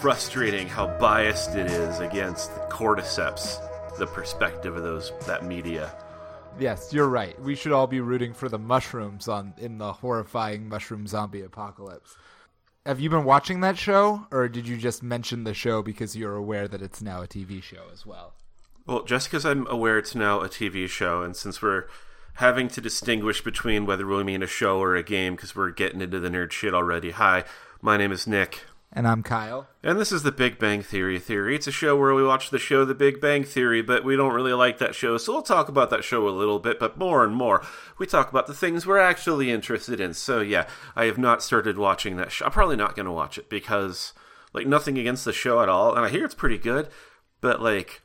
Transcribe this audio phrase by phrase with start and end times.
[0.00, 3.58] frustrating how biased it is against the cordyceps,
[3.98, 5.92] the perspective of those that media.
[6.60, 7.40] Yes, you're right.
[7.42, 12.16] We should all be rooting for the mushrooms on in the horrifying mushroom zombie apocalypse.
[12.86, 16.36] Have you been watching that show, or did you just mention the show because you're
[16.36, 18.34] aware that it's now a TV show as well?
[18.86, 21.86] Well, just because I'm aware it's now a TV show, and since we're
[22.34, 26.00] having to distinguish between whether we mean a show or a game because we're getting
[26.00, 27.10] into the nerd shit already.
[27.10, 27.44] Hi,
[27.82, 28.64] my name is Nick.
[28.90, 29.68] And I'm Kyle.
[29.82, 31.54] And this is the Big Bang Theory Theory.
[31.54, 34.32] It's a show where we watch the show The Big Bang Theory, but we don't
[34.32, 37.22] really like that show, so we'll talk about that show a little bit, but more
[37.22, 37.62] and more,
[37.98, 40.14] we talk about the things we're actually interested in.
[40.14, 40.66] So, yeah,
[40.96, 42.46] I have not started watching that show.
[42.46, 44.14] I'm probably not going to watch it because,
[44.54, 46.88] like, nothing against the show at all, and I hear it's pretty good,
[47.42, 48.00] but, like,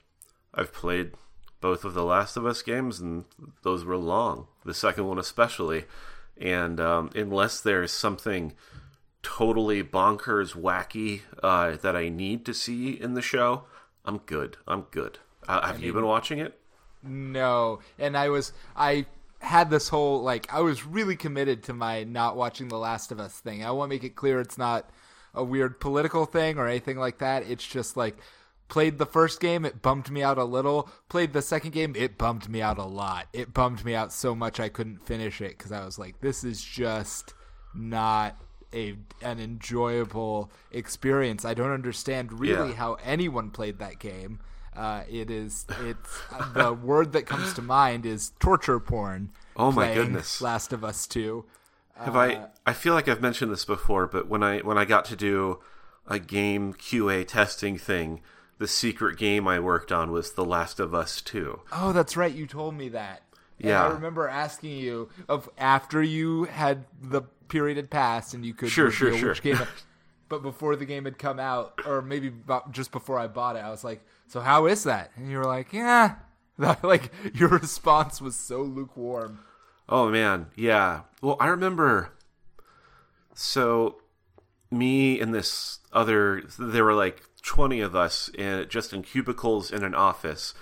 [0.54, 1.14] I've played
[1.62, 3.24] both of the Last of Us games, and
[3.64, 4.48] those were long.
[4.66, 5.86] The second one, especially.
[6.36, 8.54] And um, unless there's something
[9.24, 13.64] totally bonkers, wacky uh, that I need to see in the show,
[14.06, 14.58] I'm good.
[14.68, 15.20] I'm good.
[15.48, 16.60] Uh, have I mean, you been watching it?
[17.02, 19.08] No, and I was I
[19.40, 23.20] had this whole like I was really committed to my not watching The Last of
[23.20, 23.66] Us thing.
[23.66, 24.90] I want to make it clear it's not
[25.34, 27.44] a weird political thing or anything like that.
[27.50, 28.18] It's just like
[28.74, 30.90] Played the first game, it bummed me out a little.
[31.08, 33.28] Played the second game, it bummed me out a lot.
[33.32, 36.44] It bummed me out so much I couldn't finish it because I was like, this
[36.44, 37.36] is just
[37.76, 38.36] not
[38.74, 41.46] a an enjoyable experience.
[41.46, 42.76] I don't understand really yeah.
[42.76, 44.40] how anyone played that game.
[44.76, 46.22] Uh, it is it's
[46.54, 49.30] the word that comes to mind is torture porn.
[49.56, 50.42] Oh my goodness!
[50.42, 51.46] Last of Us Two.
[51.96, 52.46] Have uh, I?
[52.66, 55.60] I feel like I've mentioned this before, but when I when I got to do
[56.08, 58.22] a game QA testing thing,
[58.58, 61.62] the secret game I worked on was The Last of Us 2.
[61.72, 62.34] Oh, that's right.
[62.34, 63.24] You told me that.
[63.58, 63.84] Yeah.
[63.84, 67.24] And I remember asking you of after you had the
[67.54, 69.36] period had passed and you could sure, sure, sure.
[69.36, 69.60] Game,
[70.30, 72.34] but before the game had come out, or maybe
[72.72, 75.46] just before I bought it, I was like, "So how is that?" And you were
[75.46, 76.16] like, "Yeah."
[76.84, 79.40] like your response was so lukewarm.
[79.88, 81.02] Oh man, yeah.
[81.22, 82.12] Well, I remember.
[83.36, 84.02] So,
[84.70, 89.84] me and this other, there were like 20 of us in, just in cubicles in
[89.84, 90.54] an office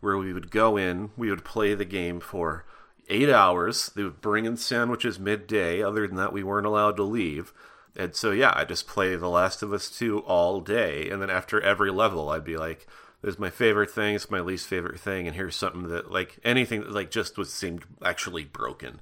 [0.00, 2.64] where we would go in, we would play the game for
[3.10, 3.90] eight hours.
[3.94, 5.82] They would bring in sandwiches midday.
[5.82, 7.52] Other than that, we weren't allowed to leave.
[7.96, 11.10] And so, yeah, I just play The Last of Us 2 all day.
[11.10, 12.86] And then after every level, I'd be like,
[13.20, 14.14] "This is my favorite thing.
[14.14, 15.26] It's my least favorite thing.
[15.26, 19.00] And here's something that, like, anything that, like, just was seemed actually broken.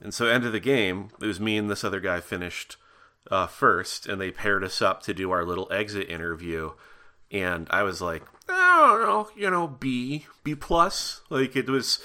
[0.00, 2.76] And so, end of the game, it was me and this other guy finished
[3.30, 6.72] uh, first, and they paired us up to do our little exit interview.
[7.30, 11.20] And I was like, I don't know, you know, B, B plus.
[11.30, 11.98] Like it was,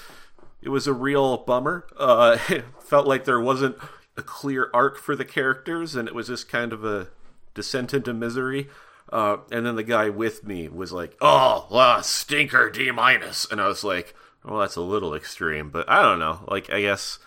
[0.62, 1.88] it was a real bummer.
[1.98, 3.78] Uh, it felt like there wasn't
[4.16, 7.10] a clear arc for the characters, and it was just kind of a
[7.54, 8.70] descent into misery.
[9.12, 13.62] Uh, and then the guy with me was like, "Oh, uh, stinker D minus," and
[13.62, 14.14] I was like,
[14.44, 16.44] "Well, that's a little extreme, but I don't know.
[16.48, 17.20] Like, I guess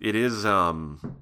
[0.00, 0.44] it is.
[0.44, 1.18] Um,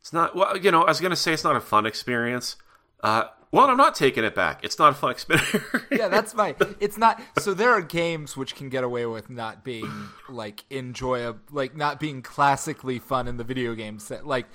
[0.00, 0.36] it's not.
[0.36, 2.56] Well, you know, I was gonna say it's not a fun experience.
[3.02, 4.64] Uh, well, I'm not taking it back.
[4.64, 5.54] It's not a fun experience.
[5.90, 6.56] yeah, that's my.
[6.80, 7.20] It's not.
[7.38, 12.00] So there are games which can get away with not being like enjoyable, like not
[12.00, 14.26] being classically fun in the video game set.
[14.26, 14.46] Like,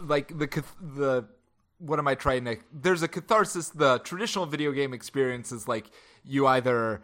[0.00, 0.46] like the
[0.78, 1.24] the
[1.78, 2.58] what am I trying to?
[2.70, 3.70] There's a catharsis.
[3.70, 5.86] The traditional video game experience is like
[6.22, 7.00] you either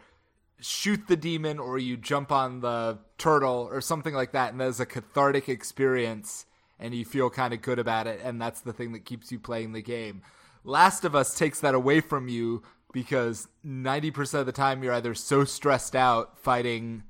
[0.61, 4.79] shoot the demon or you jump on the turtle or something like that, and there's
[4.79, 6.45] a cathartic experience
[6.79, 9.39] and you feel kind of good about it, and that's the thing that keeps you
[9.39, 10.21] playing the game.
[10.65, 15.13] Last of Us takes that away from you because 90% of the time you're either
[15.13, 17.03] so stressed out fighting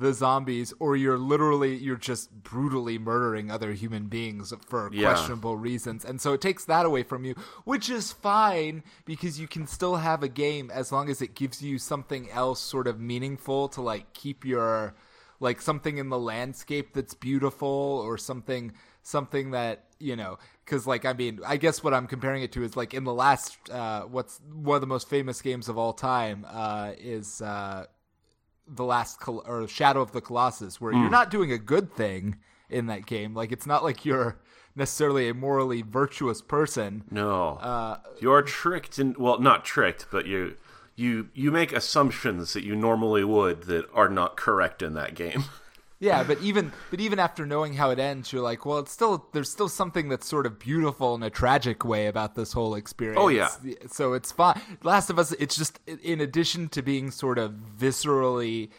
[0.00, 5.02] the zombies or you're literally you're just brutally murdering other human beings for yeah.
[5.02, 7.34] questionable reasons and so it takes that away from you
[7.64, 11.62] which is fine because you can still have a game as long as it gives
[11.62, 14.94] you something else sort of meaningful to like keep your
[15.38, 17.68] like something in the landscape that's beautiful
[18.02, 18.72] or something
[19.02, 20.38] something that you know
[20.70, 23.12] because like i mean i guess what i'm comparing it to is like in the
[23.12, 27.84] last uh what's one of the most famous games of all time uh is uh
[28.68, 30.96] the last Col- or shadow of the colossus where mm.
[30.96, 31.12] you're hmm.
[31.12, 32.38] not doing a good thing
[32.68, 34.38] in that game like it's not like you're
[34.76, 40.56] necessarily a morally virtuous person no uh you're tricked and well not tricked but you
[40.94, 45.44] you you make assumptions that you normally would that are not correct in that game
[46.00, 49.28] Yeah, but even but even after knowing how it ends, you're like, well, it's still
[49.32, 53.20] there's still something that's sort of beautiful in a tragic way about this whole experience.
[53.20, 53.50] Oh yeah.
[53.86, 54.60] So it's fine.
[54.82, 58.70] Last of Us, it's just in addition to being sort of viscerally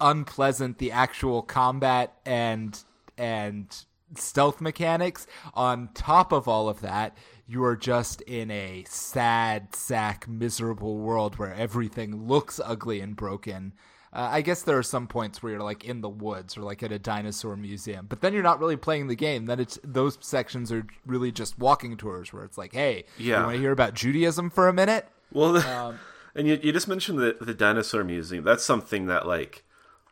[0.00, 2.82] unpleasant, the actual combat and
[3.16, 3.84] and
[4.16, 7.16] stealth mechanics on top of all of that
[7.46, 13.72] you are just in a sad, sack, miserable world where everything looks ugly and broken.
[14.14, 16.82] Uh, I guess there are some points where you're like in the woods or like
[16.84, 19.46] at a dinosaur museum, but then you're not really playing the game.
[19.46, 23.38] Then it's those sections are really just walking tours where it's like, hey, Yeah.
[23.40, 25.08] you want to hear about Judaism for a minute?
[25.32, 25.98] Well, Um,
[26.36, 28.44] and you, you just mentioned the the dinosaur museum.
[28.44, 29.64] That's something that like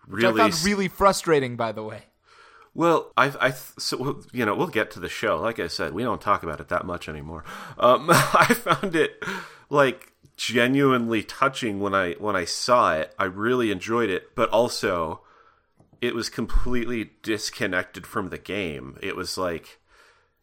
[0.09, 2.05] Which I really found really frustrating, by the way.
[2.75, 5.39] Well, I, I, so you know, we'll get to the show.
[5.41, 7.45] Like I said, we don't talk about it that much anymore.
[7.79, 9.23] Um, I found it
[9.69, 10.12] like
[10.44, 13.15] genuinely touching when I when I saw it.
[13.19, 15.23] I really enjoyed it, but also
[16.00, 18.99] it was completely disconnected from the game.
[19.00, 19.79] It was like,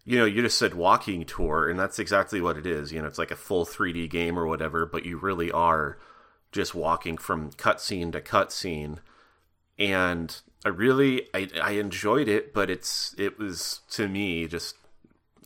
[0.05, 2.91] you know, you just said walking tour, and that's exactly what it is.
[2.91, 5.97] You know, it's like a full 3D game or whatever, but you really are
[6.51, 8.99] just walking from cutscene to cutscene
[9.79, 14.75] and I really I, I enjoyed it, but it's it was to me just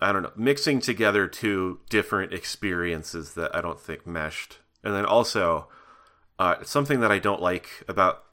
[0.04, 5.06] I don't know mixing together two different experiences that I don't think meshed, and then
[5.06, 5.68] also
[6.40, 8.24] uh, something that I don't like about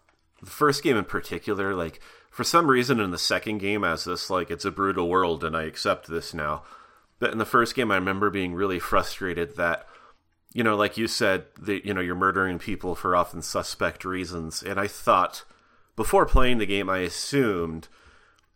[0.43, 2.01] the first game in particular, like
[2.31, 5.57] for some reason in the second game as this like it's a brutal world and
[5.57, 6.63] I accept this now,
[7.19, 9.87] but in the first game I remember being really frustrated that
[10.53, 14.63] you know like you said that you know you're murdering people for often suspect reasons,
[14.63, 15.45] and I thought
[15.97, 17.89] before playing the game, I assumed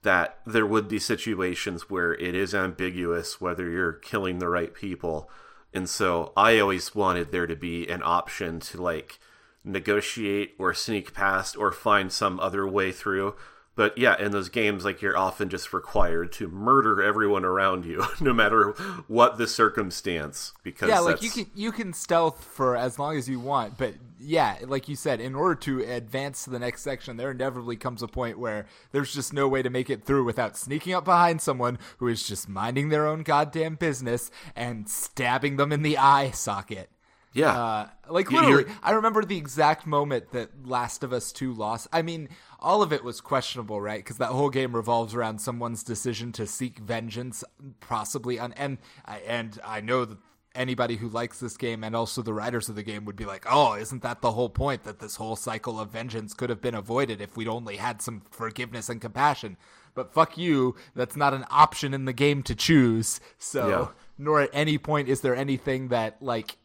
[0.05, 5.29] that there would be situations where it is ambiguous whether you're killing the right people.
[5.73, 9.19] And so I always wanted there to be an option to like
[9.65, 13.35] negotiate or sneak past or find some other way through.
[13.77, 18.05] But yeah, in those games, like you're often just required to murder everyone around you,
[18.21, 18.71] no matter
[19.09, 20.53] what the circumstance.
[20.63, 23.95] Because yeah, like you can you can stealth for as long as you want, but
[24.21, 28.01] yeah, like you said, in order to advance to the next section, there inevitably comes
[28.03, 31.43] a point where there's just no way to make it through without sneaking up behind
[31.43, 36.31] someone who is just minding their own goddamn business and stabbing them in the eye
[36.31, 36.89] socket.
[37.35, 41.33] yeah, Uh, like You- you're- literally, I remember the exact moment that Last of Us
[41.33, 41.89] Two lost.
[41.93, 42.29] I mean,
[42.65, 44.01] all of it was questionable, right?
[44.03, 47.45] Because that whole game revolves around someone's decision to seek vengeance,
[47.81, 48.53] possibly on.
[48.55, 50.19] And I and I know that
[50.55, 53.45] anybody who likes this game and also the writers of the game would be like,
[53.51, 54.85] "Oh, isn't that the whole point?
[54.85, 58.23] That this whole cycle of vengeance could have been avoided if we'd only had some
[58.31, 59.57] forgiveness and compassion."
[59.95, 63.21] But fuck you, that's not an option in the game to choose.
[63.39, 63.87] So, Yeah.
[64.19, 66.57] nor at any point is there anything that like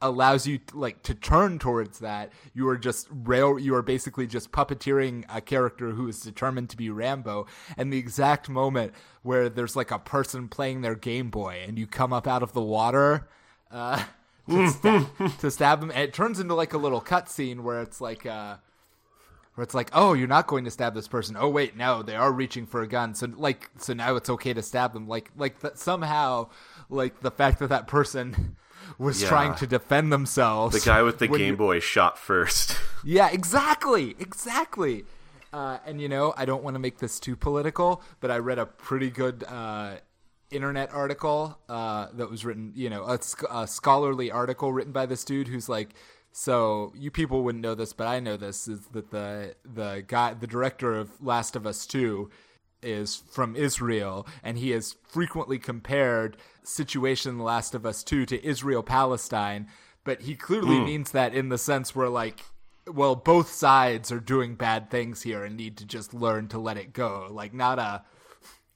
[0.00, 4.52] allows you like to turn towards that you are just rail you are basically just
[4.52, 7.46] puppeteering a character who is determined to be rambo
[7.76, 8.92] and the exact moment
[9.22, 12.52] where there's like a person playing their game boy and you come up out of
[12.52, 13.28] the water
[13.72, 14.04] uh
[14.48, 15.06] to, sta-
[15.40, 18.56] to stab him and it turns into like a little cutscene where it's like uh
[19.58, 21.36] where it's like, oh, you're not going to stab this person.
[21.36, 23.12] Oh, wait, no, they are reaching for a gun.
[23.16, 25.08] So like, so now it's okay to stab them.
[25.08, 26.50] Like, like that somehow,
[26.88, 28.56] like the fact that that person
[28.98, 29.28] was Yeah.
[29.28, 30.74] trying to defend themselves.
[30.82, 32.76] the guy with the Game you- Boy shot first.
[33.04, 35.04] Yeah, exactly, exactly.
[35.52, 38.58] Uh, and you know, I don't want to make this too political, but I read
[38.58, 39.98] a pretty good uh,
[40.50, 43.18] internet article uh, that was written, you know, a,
[43.50, 45.90] a scholarly article written by this dude who's like,
[46.32, 50.34] so you people wouldn't know this, but I know this is that the the guy,
[50.34, 52.30] the director of Last of Us Two,
[52.82, 58.26] is from Israel, and he has frequently compared situation in The Last of Us Two
[58.26, 59.68] to Israel Palestine,
[60.04, 60.84] but he clearly hmm.
[60.84, 62.44] means that in the sense where like
[62.92, 66.76] well, both sides are doing bad things here and need to just learn to let
[66.76, 67.28] it go.
[67.30, 68.02] Like not a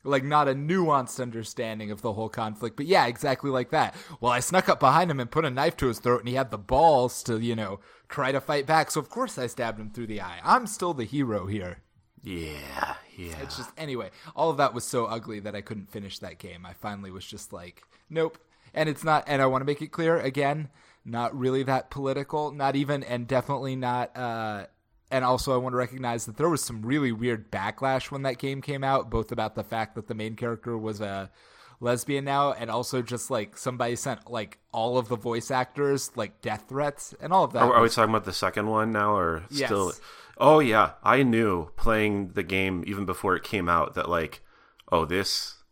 [0.05, 3.95] like not a nuanced understanding of the whole conflict, but yeah, exactly like that.
[4.21, 6.35] Well, I snuck up behind him and put a knife to his throat and he
[6.35, 8.91] had the balls to, you know, try to fight back.
[8.91, 10.41] So of course I stabbed him through the eye.
[10.45, 11.79] I'm still the hero here.
[12.23, 13.35] Yeah, yeah.
[13.43, 16.65] It's just anyway, all of that was so ugly that I couldn't finish that game.
[16.65, 18.39] I finally was just like, nope.
[18.75, 20.69] And it's not and I want to make it clear again,
[21.05, 24.67] not really that political, not even and definitely not uh
[25.11, 28.39] and also I want to recognize that there was some really weird backlash when that
[28.39, 31.31] game came out, both about the fact that the main character was a
[31.81, 36.41] lesbian now and also just like somebody sent like all of the voice actors like
[36.41, 37.63] death threats and all of that.
[37.63, 39.67] Are, are we talking about the second one now, or Yes.
[39.69, 39.93] still?
[40.45, 44.43] Oh yeah, I knew playing the game even before it came out that like,
[44.91, 45.63] oh this,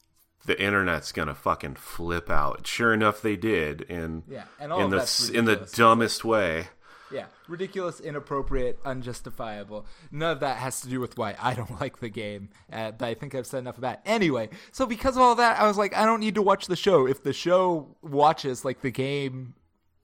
[0.46, 2.68] the internet's gonna fucking flip out.
[2.68, 6.68] Sure enough, they did in Yeah, and all in the in the dumbest way.
[7.10, 9.86] Yeah, ridiculous, inappropriate, unjustifiable.
[10.12, 13.08] None of that has to do with why I don't like the game, uh, but
[13.08, 14.02] I think I've said enough of that.
[14.06, 16.76] Anyway, so because of all that, I was like, I don't need to watch the
[16.76, 17.08] show.
[17.08, 19.54] If the show watches like the game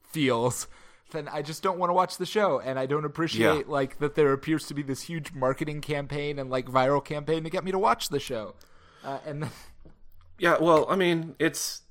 [0.03, 0.67] feels,
[1.13, 3.63] then I just don't want to watch the show, and I don't appreciate Yeah.
[3.73, 7.51] like that there appears to be this huge marketing campaign and like viral campaign to
[7.51, 8.55] get me to watch the show.
[9.05, 9.51] Uh, and then,
[10.39, 11.83] Yeah, well, I mean, it's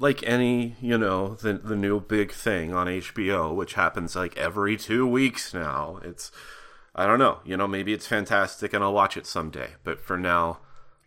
[0.00, 4.76] like any, you know, the the new big thing on HBO, which happens like every
[4.76, 6.00] two weeks now.
[6.02, 6.32] It's
[6.96, 9.74] I don't know, you know, maybe it's fantastic and I'll watch it someday.
[9.84, 10.58] But for now,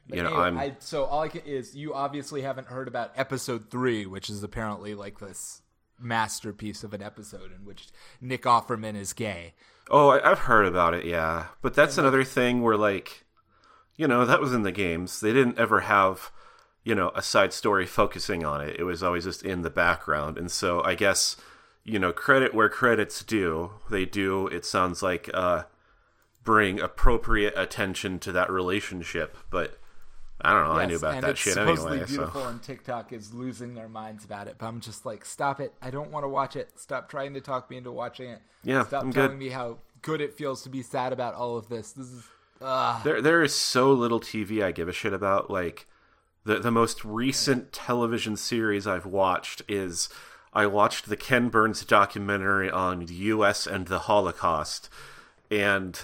[0.10, 3.12] you know, Anyway, I'm I, so all I can is you obviously haven't heard about
[3.18, 5.62] episode three, which is apparently like this
[6.00, 7.88] masterpiece of an episode in which
[8.22, 9.54] Nick Offerman is gay.
[9.90, 11.48] Oh, I, I've heard about it, yeah.
[11.62, 13.26] But that's another thing where, like,
[13.96, 15.22] you know, that was in the games.
[15.22, 16.32] They didn't ever have,
[16.84, 18.76] you know, a side story focusing on it.
[18.80, 20.38] It was always just in the background.
[20.38, 21.38] And so I guess,
[21.84, 23.72] you know, credit where credit's due.
[23.90, 25.64] They do, it sounds like, uh,
[26.44, 29.38] bring appropriate attention to that relationship.
[29.50, 29.80] But
[30.42, 30.72] I don't know.
[30.74, 32.06] I knew Yes, about that it's shit supposedly anyway.
[32.08, 32.48] beautiful, So.
[32.50, 34.56] and TikTok is losing their minds about it.
[34.60, 35.74] But I'm just like, stop it!
[35.82, 36.80] I don't want to watch it.
[36.80, 38.42] Stop trying to talk me into watching it.
[38.64, 39.40] Yeah, stop I'm telling good.
[39.40, 41.92] me how good it feels to be sad about all of this.
[41.92, 42.24] This is,
[42.62, 45.50] uh, There, there is so little TV I give a shit about.
[45.50, 45.88] Like,
[46.46, 50.08] the the most recent television series I've watched is
[50.54, 53.66] I watched the Ken Burns documentary on the U.S.
[53.66, 54.88] and the Holocaust,
[55.50, 56.00] and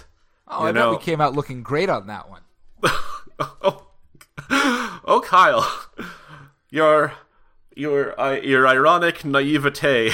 [0.48, 2.42] oh, I know, bet we came out looking great on that one.
[3.38, 3.83] oh,
[5.04, 5.68] oh, Kyle,
[6.70, 7.12] your
[7.74, 10.10] your uh, your ironic naivete,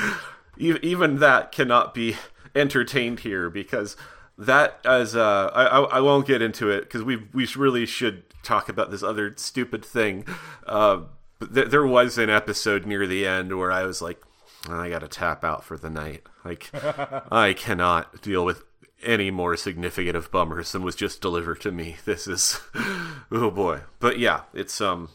[0.58, 2.16] even that cannot be
[2.54, 3.96] entertained here because
[4.38, 8.24] that as uh, I I I won't get into it because we we really should
[8.42, 10.24] talk about this other stupid thing.
[10.66, 11.02] Uh,
[11.38, 14.22] but th- there was an episode near the end where I was like,
[14.68, 16.22] I got to tap out for the night.
[16.44, 16.70] Like,
[17.32, 18.64] I cannot deal with
[19.02, 21.96] any more significant of bummers than was just delivered to me.
[22.04, 22.60] This is,
[23.30, 23.82] oh boy.
[24.00, 25.10] But yeah, it's um,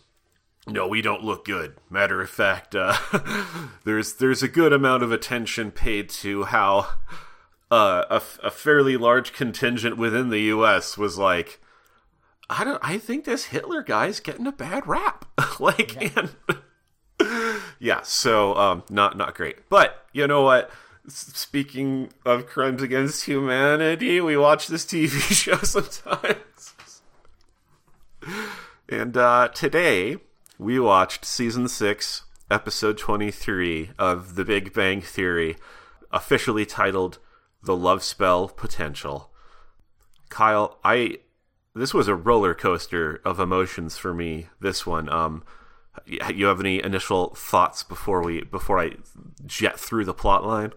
[0.67, 1.75] no, we don't look good.
[1.89, 2.95] Matter of fact, uh,
[3.83, 6.87] there's there's a good amount of attention paid to how
[7.71, 10.97] uh, a, f- a fairly large contingent within the U.S.
[10.97, 11.59] was like,
[12.49, 12.79] I don't.
[12.83, 15.25] I think this Hitler guy's getting a bad rap.
[15.59, 16.35] like, and
[17.79, 19.69] yeah, so um, not not great.
[19.69, 20.69] But you know what?
[21.07, 26.73] Speaking of crimes against humanity, we watch this TV show sometimes.
[28.87, 30.17] And uh, today
[30.59, 35.55] we watched season six, episode twenty-three of The Big Bang Theory,
[36.11, 37.17] officially titled
[37.63, 39.31] "The Love Spell Potential."
[40.29, 41.17] Kyle, I
[41.73, 44.49] this was a roller coaster of emotions for me.
[44.59, 45.43] This one, um,
[46.05, 48.97] you have any initial thoughts before we before I
[49.47, 50.73] jet through the plot line?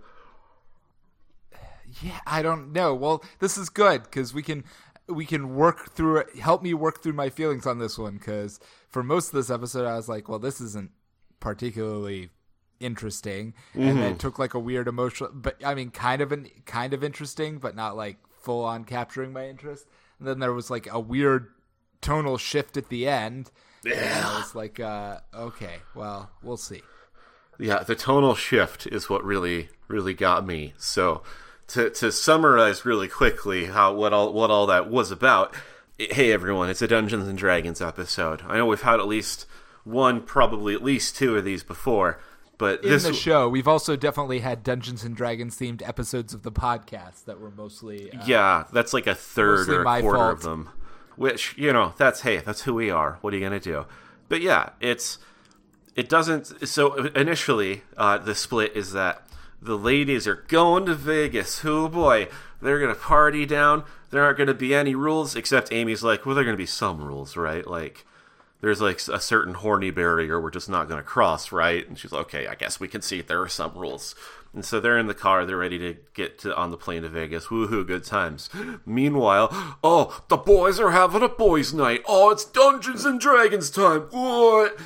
[2.02, 2.94] Yeah, I don't know.
[2.94, 4.64] Well, this is good because we can
[5.08, 6.38] we can work through it.
[6.38, 8.58] Help me work through my feelings on this one because
[8.88, 10.90] for most of this episode, I was like, well, this isn't
[11.40, 12.30] particularly
[12.80, 16.48] interesting, and then it took like a weird emotional, but I mean, kind of an
[16.64, 19.86] kind of interesting, but not like full on capturing my interest.
[20.18, 21.48] And then there was like a weird
[22.00, 23.50] tonal shift at the end.
[23.84, 26.82] And I was like, uh, okay, well, we'll see.
[27.58, 30.74] Yeah, the tonal shift is what really really got me.
[30.78, 31.22] So
[31.68, 35.54] to to summarize really quickly how what all what all that was about.
[35.98, 38.42] Hey everyone, it's a Dungeons and Dragons episode.
[38.46, 39.46] I know we've had at least
[39.84, 42.18] one, probably at least two of these before,
[42.58, 46.42] but In this the show, we've also definitely had Dungeons and Dragons themed episodes of
[46.42, 50.32] the podcast that were mostly uh, Yeah, that's like a third or a quarter fault.
[50.32, 50.70] of them.
[51.16, 53.18] Which, you know, that's hey, that's who we are.
[53.20, 53.86] What are you gonna do?
[54.28, 55.18] But yeah, it's
[55.94, 59.22] it doesn't so initially, uh the split is that
[59.64, 61.64] the ladies are going to Vegas.
[61.64, 62.28] Oh boy,
[62.60, 63.84] they're gonna party down.
[64.10, 67.02] There aren't gonna be any rules, except Amy's like, well, there are gonna be some
[67.02, 67.66] rules, right?
[67.66, 68.06] Like
[68.60, 71.86] there's like a certain horny barrier we're just not to cross, right?
[71.86, 74.14] And she's like, okay, I guess we can see there are some rules.
[74.54, 77.08] And so they're in the car, they're ready to get to, on the plane to
[77.08, 77.46] Vegas.
[77.46, 78.48] Woohoo, good times.
[78.86, 79.48] Meanwhile,
[79.82, 82.02] oh, the boys are having a boys' night.
[82.06, 84.02] Oh, it's Dungeons and Dragons time.
[84.10, 84.78] What?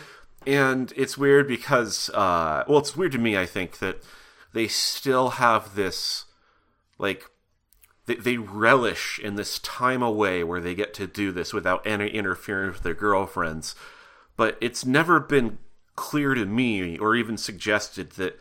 [0.47, 4.03] And it's weird because, uh, well, it's weird to me, I think, that
[4.52, 6.25] they still have this,
[6.99, 7.31] like,
[8.07, 12.09] they, they relish in this time away where they get to do this without any
[12.09, 13.75] interference with their girlfriends.
[14.37, 15.59] But it's never been
[15.97, 18.40] clear to me or even suggested that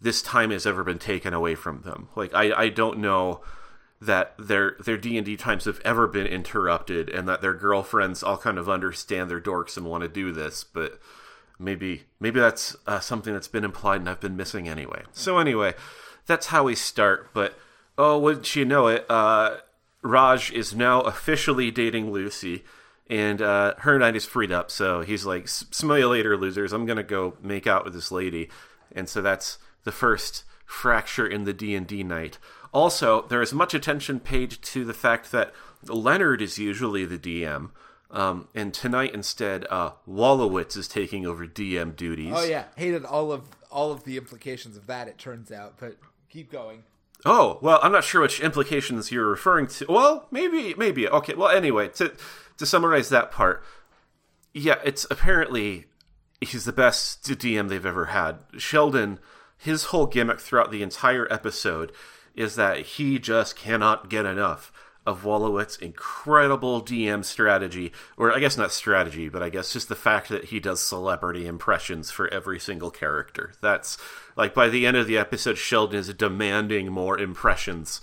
[0.00, 2.08] this time has ever been taken away from them.
[2.16, 3.42] Like I, I don't know
[4.00, 8.22] that their their D and D times have ever been interrupted, and that their girlfriends
[8.22, 11.00] all kind of understand their dorks and want to do this, but
[11.62, 15.02] maybe maybe that's uh, something that's been implied and I've been missing anyway.
[15.12, 15.74] So anyway,
[16.26, 17.30] that's how we start.
[17.32, 17.58] But
[17.96, 19.06] oh, wouldn't you know it?
[19.08, 19.58] Uh,
[20.02, 22.64] Raj is now officially dating Lucy,
[23.08, 24.70] and uh, her night is freed up.
[24.70, 26.72] So he's like, "Smell you later, losers.
[26.72, 28.50] I'm gonna go make out with this lady."
[28.94, 32.38] And so that's the first fracture in the D and D night.
[32.72, 35.52] Also, there is much attention paid to the fact that
[35.86, 37.70] Leonard is usually the DM.
[38.12, 42.34] Um, and tonight instead, uh, Wolowitz is taking over DM duties.
[42.36, 45.08] Oh yeah, hated all of all of the implications of that.
[45.08, 45.96] It turns out, but
[46.28, 46.84] keep going.
[47.24, 49.86] Oh well, I'm not sure which implications you're referring to.
[49.88, 51.08] Well, maybe, maybe.
[51.08, 51.34] Okay.
[51.34, 52.12] Well, anyway, to
[52.58, 53.64] to summarize that part,
[54.52, 55.86] yeah, it's apparently
[56.40, 58.40] he's the best DM they've ever had.
[58.58, 59.20] Sheldon,
[59.56, 61.92] his whole gimmick throughout the entire episode
[62.34, 64.72] is that he just cannot get enough
[65.04, 69.96] of Wolowitz's incredible DM strategy, or I guess not strategy, but I guess just the
[69.96, 73.52] fact that he does celebrity impressions for every single character.
[73.60, 73.98] That's
[74.36, 78.00] like by the end of the episode, Sheldon is demanding more impressions,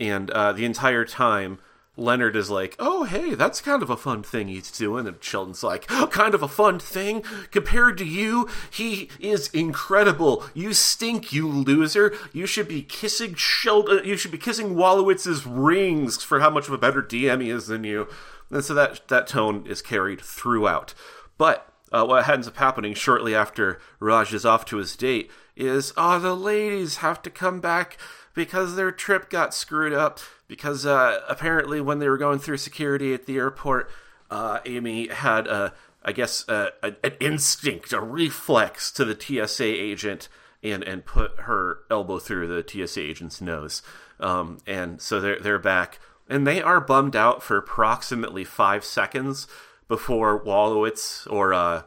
[0.00, 1.58] and uh, the entire time
[1.96, 5.62] Leonard is like, "Oh, hey, that's kind of a fun thing he's doing," and Sheldon's
[5.62, 8.48] like, oh, "Kind of a fun thing compared to you?
[8.70, 10.44] He is incredible.
[10.54, 12.14] You stink, you loser.
[12.32, 14.06] You should be kissing Sheldon.
[14.06, 17.66] You should be kissing Wolowitz's rings for how much of a better DM he is
[17.66, 18.08] than you."
[18.50, 20.94] And so that that tone is carried throughout.
[21.36, 25.92] But uh, what ends up happening shortly after Raj is off to his date is,
[25.98, 27.98] "Oh, the ladies have to come back."
[28.34, 30.20] because their trip got screwed up.
[30.52, 33.90] Because uh, apparently, when they were going through security at the airport,
[34.30, 35.72] uh, Amy had a,
[36.04, 40.28] I guess, a, a, an instinct, a reflex to the TSA agent,
[40.62, 43.80] and and put her elbow through the TSA agent's nose.
[44.20, 49.48] Um, and so they're they're back, and they are bummed out for approximately five seconds
[49.88, 51.84] before Wolowitz or uh,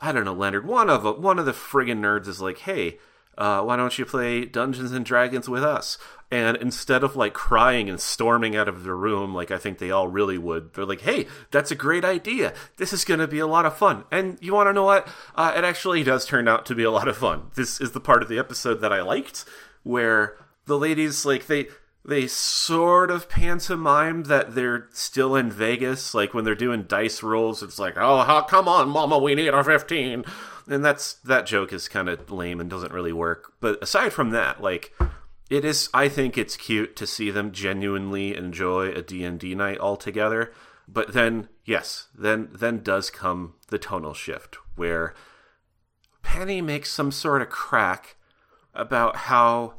[0.00, 2.96] I don't know Leonard, one of one of the friggin' nerds is like, hey
[3.38, 5.96] uh, why don't you play Dungeons and Dragons with us?
[6.30, 9.90] And instead of like crying and storming out of the room, like I think they
[9.90, 12.52] all really would, they're like, hey, that's a great idea.
[12.76, 14.04] This is going to be a lot of fun.
[14.10, 15.08] And you want to know what?
[15.34, 17.50] Uh, it actually does turn out to be a lot of fun.
[17.54, 19.46] This is the part of the episode that I liked,
[19.82, 21.68] where the ladies, like, they.
[22.04, 27.62] They sort of pantomime that they're still in Vegas, like when they're doing dice rolls.
[27.62, 30.24] It's like, oh, how, come on, Mama, we need our fifteen
[30.68, 33.52] and that's that joke is kind of lame and doesn't really work.
[33.60, 34.94] But aside from that, like
[35.50, 39.96] it is I think it's cute to see them genuinely enjoy a D&D night all
[39.96, 40.52] together.
[40.86, 45.14] But then yes, then then does come the tonal shift where
[46.22, 48.16] Penny makes some sort of crack
[48.74, 49.74] about how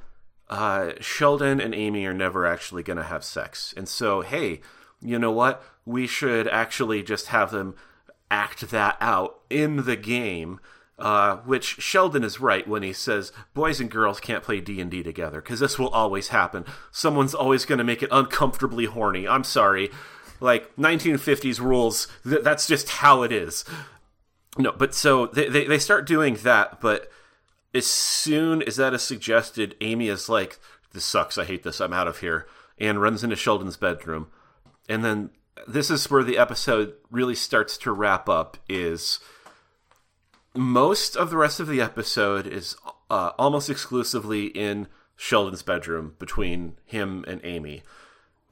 [0.49, 3.73] uh, Sheldon and Amy are never actually going to have sex.
[3.77, 4.61] And so, hey,
[5.01, 5.63] you know what?
[5.85, 7.75] We should actually just have them
[8.31, 10.59] act that out in the game
[10.99, 14.91] uh, which Sheldon is right when he says boys and girls can't play D and
[14.91, 16.65] D together because this will always happen.
[16.91, 19.27] Someone's always going to make it uncomfortably horny.
[19.27, 19.89] I'm sorry,
[20.39, 22.07] like 1950s rules.
[22.23, 23.65] Th- that's just how it is.
[24.57, 27.09] No, but so they, they they start doing that, but
[27.73, 30.59] as soon as that is suggested, Amy is like,
[30.91, 31.37] "This sucks.
[31.37, 31.79] I hate this.
[31.79, 34.27] I'm out of here," and runs into Sheldon's bedroom,
[34.87, 35.29] and then
[35.67, 38.57] this is where the episode really starts to wrap up.
[38.67, 39.19] Is
[40.55, 42.75] most of the rest of the episode is
[43.09, 47.83] uh, almost exclusively in Sheldon's bedroom between him and Amy.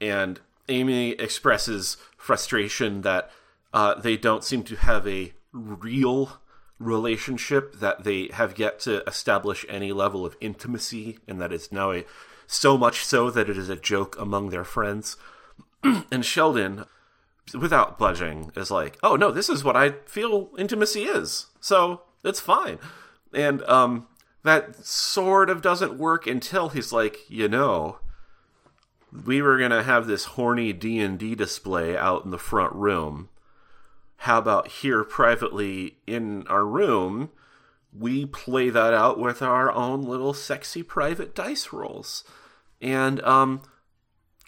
[0.00, 3.30] And Amy expresses frustration that
[3.72, 6.40] uh, they don't seem to have a real
[6.78, 11.92] relationship, that they have yet to establish any level of intimacy, and that it's now
[11.92, 12.04] a
[12.46, 15.16] so much so that it is a joke among their friends.
[15.82, 16.84] and Sheldon
[17.54, 21.46] without budging, is like, oh no, this is what I feel intimacy is.
[21.60, 22.78] So it's fine.
[23.32, 24.06] And um,
[24.44, 27.98] that sort of doesn't work until he's like, you know,
[29.24, 33.28] we were gonna have this horny D and D display out in the front room.
[34.22, 37.30] How about here privately in our room?
[37.96, 42.24] We play that out with our own little sexy private dice rolls.
[42.82, 43.62] And um,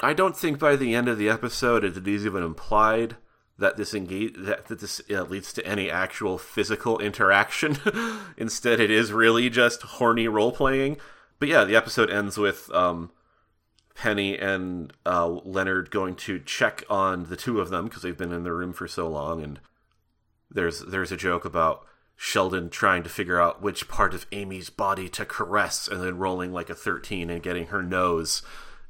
[0.01, 3.17] I don't think by the end of the episode it is even implied
[3.61, 7.77] that this engage that, that this uh, leads to any actual physical interaction.
[8.37, 10.97] Instead, it is really just horny role playing.
[11.39, 13.11] But yeah, the episode ends with um,
[13.95, 18.33] Penny and uh, Leonard going to check on the two of them because they've been
[18.33, 19.61] in the room for so long, and
[20.51, 25.09] there's there's a joke about Sheldon trying to figure out which part of Amy's body
[25.11, 28.43] to caress, and then rolling like a thirteen and getting her nose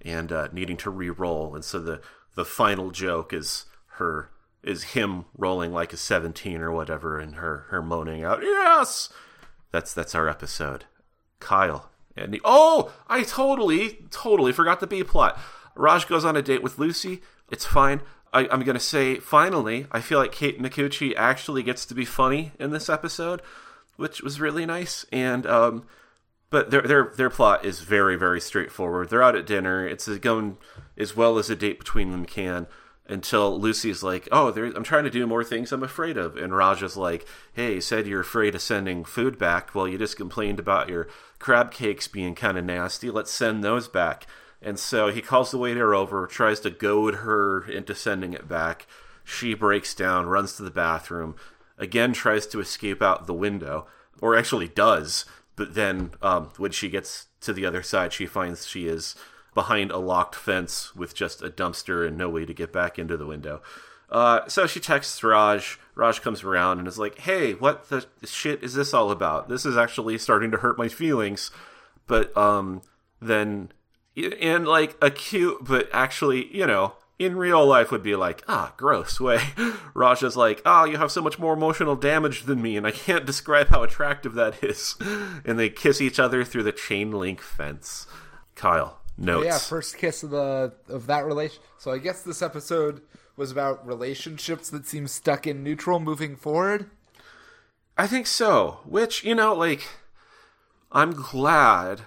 [0.02, 1.56] and uh, needing to re-roll.
[1.56, 2.00] And so the
[2.37, 4.30] the final joke is her
[4.62, 9.09] is him rolling like a 17 or whatever and her her moaning out yes!
[9.73, 10.85] That's that's our episode.
[11.38, 15.38] Kyle and the, oh i totally totally forgot the b plot.
[15.75, 17.23] Raj goes on a date with lucy.
[17.51, 18.03] It's fine.
[18.33, 22.53] I, am gonna say finally i feel like kate micucci actually gets to be funny
[22.61, 23.42] in this episode
[23.96, 25.05] which was really nice.
[25.12, 25.85] And um
[26.51, 29.09] but their their their plot is very very straightforward.
[29.09, 29.87] They're out at dinner.
[29.87, 30.59] It's going
[30.99, 32.66] as well as a date between them can,
[33.11, 36.57] until Lucy's like, "Oh, there, I'm trying to do more things I'm afraid of," and
[36.57, 39.75] Raja's like, "Hey, you said you're afraid of sending food back.
[39.75, 43.11] Well, you just complained about your crab cakes being kind of nasty.
[43.11, 44.27] Let's send those back."
[44.62, 48.87] And so he calls the waiter over, tries to goad her into sending it back.
[49.25, 51.35] She breaks down, runs to the bathroom,
[51.79, 53.87] again tries to escape out the window,
[54.20, 55.25] or actually does.
[55.57, 59.16] But then, um, when she gets to the other side, she finds she is
[59.54, 63.16] behind a locked fence with just a dumpster and no way to get back into
[63.16, 63.62] the window.
[64.10, 65.78] Uh, so she texts Raj.
[65.94, 69.48] Raj comes around and is like, "Hey, what the shit is this all about?
[69.48, 71.50] This is actually starting to hurt my feelings."
[72.06, 72.82] But um,
[73.20, 73.70] then,
[74.16, 78.72] in like a cute, but actually, you know, in real life would be like, ah,
[78.76, 79.40] gross way.
[79.94, 82.86] Raj is like, ah, oh, you have so much more emotional damage than me, and
[82.86, 84.96] I can't describe how attractive that is.
[85.44, 88.06] And they kiss each other through the chain link fence.
[88.56, 89.46] Kyle, notes.
[89.46, 91.62] Yeah, first kiss of the of that relation.
[91.78, 93.02] So I guess this episode
[93.37, 96.90] was about relationships that seem stuck in neutral moving forward.
[97.96, 98.80] I think so.
[98.85, 99.87] Which you know, like,
[100.90, 102.02] I'm glad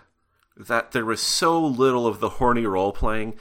[0.57, 3.35] that there was so little of the horny role playing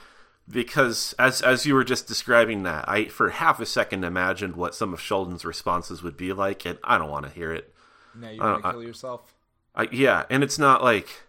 [0.49, 4.75] because as as you were just describing that, I for half a second imagined what
[4.75, 7.73] some of Sheldon's responses would be like, and I don't want to hear it.
[8.15, 9.33] Now you're gonna kill yourself.
[9.75, 11.23] I, yeah, and it's not like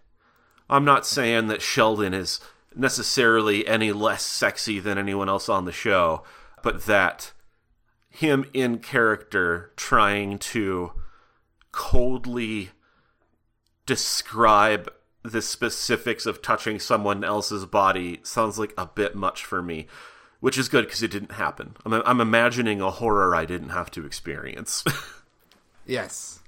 [0.69, 2.41] I'm not saying that Sheldon is
[2.75, 6.23] necessarily any less sexy than anyone else on the show,
[6.63, 7.33] but that
[8.09, 10.93] him in character trying to
[11.73, 12.71] coldly
[13.87, 14.91] describe
[15.23, 19.87] the specifics of touching someone else's body sounds like a bit much for me,
[20.41, 21.77] which is good because it didn't happen.
[21.85, 24.85] I'm, I'm imagining a horror I didn't have to experience.
[25.87, 26.41] yes.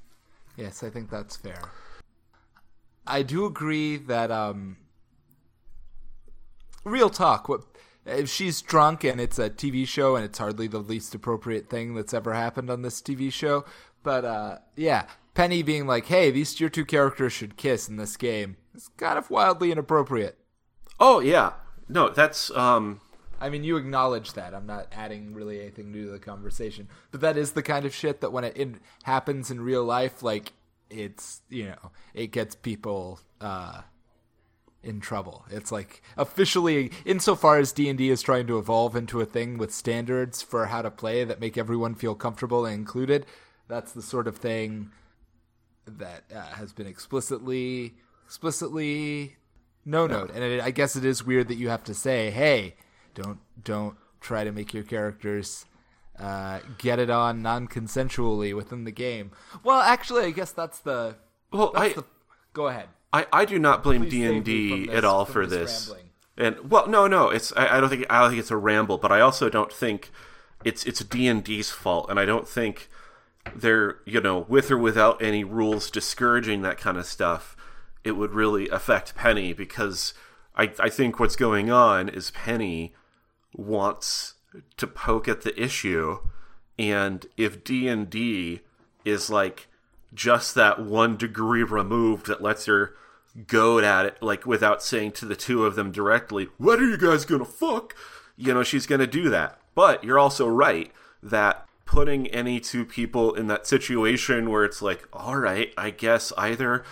[0.57, 1.71] Yes, I think that's fair.
[3.07, 4.77] I do agree that um
[6.85, 7.63] real talk what
[8.05, 11.95] if she's drunk and it's a TV show and it's hardly the least appropriate thing
[11.95, 13.65] that's ever happened on this TV show,
[14.03, 18.17] but uh yeah, Penny being like, "Hey, these your two characters should kiss in this
[18.17, 20.39] game." It's kind of wildly inappropriate.
[21.01, 21.53] Oh yeah.
[21.89, 23.01] No, that's um
[23.41, 24.55] I mean, you acknowledge that.
[24.55, 27.95] I'm not adding really anything new to the conversation, but that is the kind of
[27.95, 30.53] shit that when it, it happens in real life, like
[30.91, 33.83] it's you know it gets people uh,
[34.83, 35.45] in trouble.
[35.51, 39.59] It's like officially, insofar as D and D is trying to evolve into a thing
[39.59, 43.27] with standards for how to play that make everyone feel comfortable and included.
[43.69, 44.93] That's the sort of thing
[45.87, 47.95] that uh, has been explicitly
[48.25, 49.37] explicitly
[49.85, 50.31] no note.
[50.35, 52.77] And it, I guess it is weird that you have to say, "Hey,
[53.15, 55.67] don't don't try to make your characters."
[56.19, 59.33] Uh, get it on non-consensually within the game.
[59.63, 61.17] Well, actually, I guess that's the.
[61.53, 62.05] Well, that's I the,
[62.53, 62.89] go ahead.
[63.13, 65.93] I, I do not blame D and D at all for this.
[66.37, 68.99] And well, no, no, it's I, I, don't think I don't think it's a ramble,
[68.99, 70.11] but I also don't think
[70.65, 72.89] it's it's D and D's fault, and I don't think
[73.55, 77.57] they're you know with or without any rules discouraging that kind of stuff.
[78.05, 80.13] It would really affect Penny because
[80.55, 82.95] I I think what's going on is Penny
[83.55, 84.35] wants
[84.77, 86.19] to poke at the issue
[86.79, 88.61] and if D&D
[89.05, 89.69] is like
[90.15, 92.95] just that one degree removed that lets her
[93.47, 96.97] goad at it like without saying to the two of them directly what are you
[96.97, 97.95] guys gonna fuck?
[98.37, 99.61] You know she's gonna do that.
[99.75, 100.91] But you're also right
[101.23, 106.33] that putting any two people in that situation where it's like all right i guess
[106.37, 106.85] either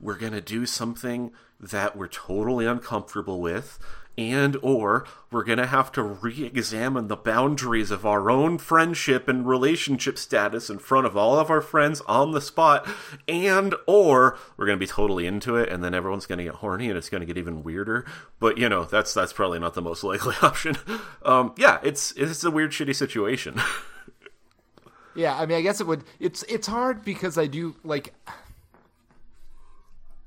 [0.00, 3.78] we're gonna do something that we're totally uncomfortable with
[4.18, 9.46] and or we're going to have to re-examine the boundaries of our own friendship and
[9.46, 12.86] relationship status in front of all of our friends on the spot
[13.28, 16.56] and or we're going to be totally into it and then everyone's going to get
[16.56, 18.04] horny and it's going to get even weirder.
[18.38, 20.76] But you know that's that's probably not the most likely option.
[21.24, 23.60] Um, yeah it's it's a weird shitty situation.
[25.14, 28.14] Yeah i mean i guess it would it's it's hard because i do like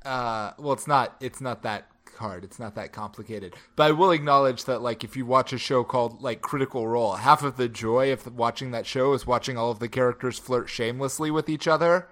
[0.04, 2.44] uh well it's not it's not that hard.
[2.44, 3.56] It's not that complicated.
[3.76, 7.14] But I will acknowledge that, like, if you watch a show called like Critical Role,
[7.14, 10.70] half of the joy of watching that show is watching all of the characters flirt
[10.70, 12.08] shamelessly with each other.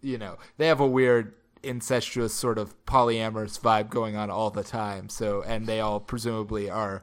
[0.00, 4.62] You know, they have a weird incestuous sort of polyamorous vibe going on all the
[4.62, 5.08] time.
[5.08, 7.02] So, and they all presumably are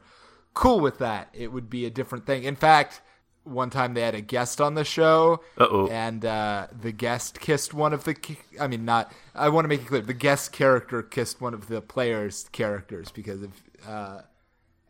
[0.53, 1.29] cool with that.
[1.33, 2.43] It would be a different thing.
[2.43, 3.01] In fact,
[3.45, 5.87] one time they had a guest on the show, Uh-oh.
[5.87, 8.15] and uh, the guest kissed one of the.
[8.59, 9.13] I mean, not.
[9.33, 13.11] I want to make it clear: the guest character kissed one of the players' characters
[13.11, 13.51] because of.
[13.87, 14.21] Uh,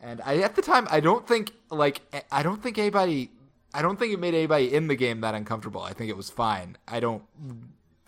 [0.02, 3.32] and I at the time I don't think like I don't think anybody
[3.74, 5.82] I don't think it made anybody in the game that uncomfortable.
[5.82, 6.78] I think it was fine.
[6.88, 7.24] I don't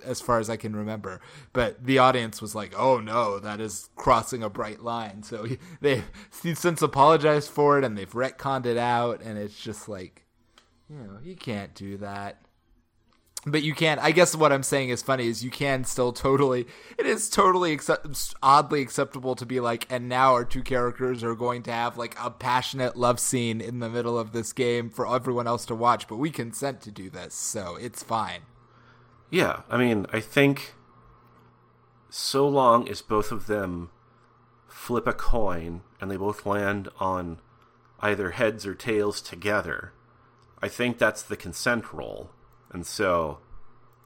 [0.05, 1.19] as far as I can remember.
[1.53, 5.45] But the audience was like, "Oh no, that is crossing a bright line." So
[5.81, 10.23] they since apologized for it, and they've retconned it out, and it's just like,
[10.89, 12.41] you know, you can't do that.
[13.45, 14.00] But you can.
[14.00, 16.65] I guess what I'm saying is funny is you can still totally.
[16.97, 21.36] It is totally accept, oddly acceptable to be like, and now our two characters are
[21.36, 25.08] going to have like a passionate love scene in the middle of this game for
[25.13, 26.08] everyone else to watch.
[26.08, 28.41] But we consent to do this, so it's fine.
[29.30, 30.73] Yeah, I mean, I think
[32.10, 33.91] so long as both of them
[34.67, 37.39] flip a coin and they both land on
[38.00, 39.91] either heads or tails together,
[40.61, 42.31] I think that's the consent role.
[42.71, 43.39] And so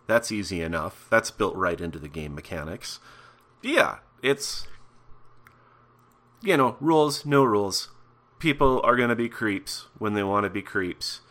[0.07, 1.07] that's easy enough.
[1.09, 2.99] That's built right into the game mechanics.
[3.61, 4.67] Yeah, it's
[6.41, 7.89] you know, rules, no rules.
[8.39, 11.21] People are going to be creeps when they want to be creeps.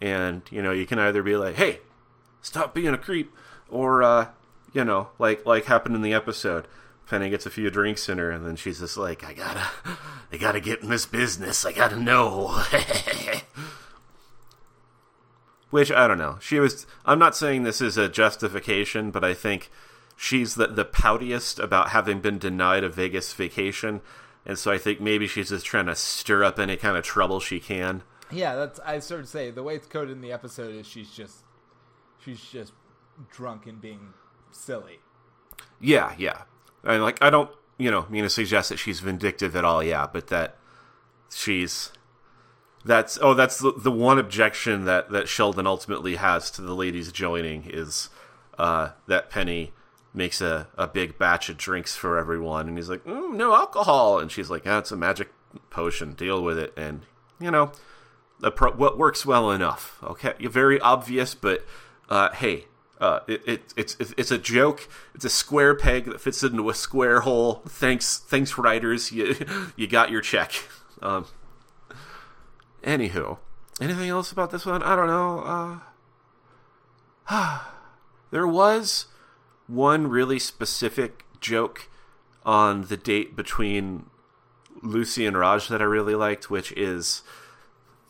[0.00, 1.80] And, you know, you can either be like, "Hey,
[2.40, 3.32] stop being a creep,"
[3.68, 4.28] or uh,
[4.72, 6.66] you know, like like happened in the episode.
[7.06, 9.66] Penny gets a few drinks in her, and then she's just like, "I gotta,
[10.32, 11.64] I gotta get in this business.
[11.64, 12.62] I gotta know."
[15.74, 16.38] Which I don't know.
[16.40, 16.86] She was.
[17.04, 19.72] I'm not saying this is a justification, but I think
[20.14, 24.00] she's the the poutiest about having been denied a Vegas vacation,
[24.46, 27.40] and so I think maybe she's just trying to stir up any kind of trouble
[27.40, 28.04] she can.
[28.30, 31.10] Yeah, that's I sort of say the way it's coded in the episode is she's
[31.10, 31.38] just
[32.20, 32.72] she's just
[33.32, 34.14] drunk and being
[34.52, 35.00] silly.
[35.80, 36.42] Yeah, yeah.
[36.84, 40.06] And like I don't, you know, mean to suggest that she's vindictive at all, yeah,
[40.06, 40.56] but that
[41.34, 41.90] she's
[42.84, 47.10] that's oh that's the, the one objection that that Sheldon ultimately has to the ladies
[47.12, 48.10] joining is
[48.58, 49.72] uh that Penny
[50.12, 54.18] makes a, a big batch of drinks for everyone and he's like mm, no alcohol
[54.18, 55.32] and she's like it's a magic
[55.70, 57.02] potion deal with it and
[57.40, 57.72] you know
[58.54, 61.64] pro- what works well enough okay very obvious but
[62.10, 62.66] uh, hey
[63.00, 64.88] uh, it, it, it's it's a joke.
[65.14, 67.60] It's a square peg that fits into a square hole.
[67.68, 69.10] Thanks, thanks, writers.
[69.10, 69.34] You
[69.76, 70.52] you got your check.
[71.02, 71.26] Um,
[72.84, 73.38] anywho,
[73.80, 74.82] anything else about this one?
[74.82, 75.80] I don't know.
[77.28, 77.60] Uh,
[78.30, 79.06] there was
[79.66, 81.88] one really specific joke
[82.44, 84.06] on the date between
[84.82, 87.22] Lucy and Raj that I really liked, which is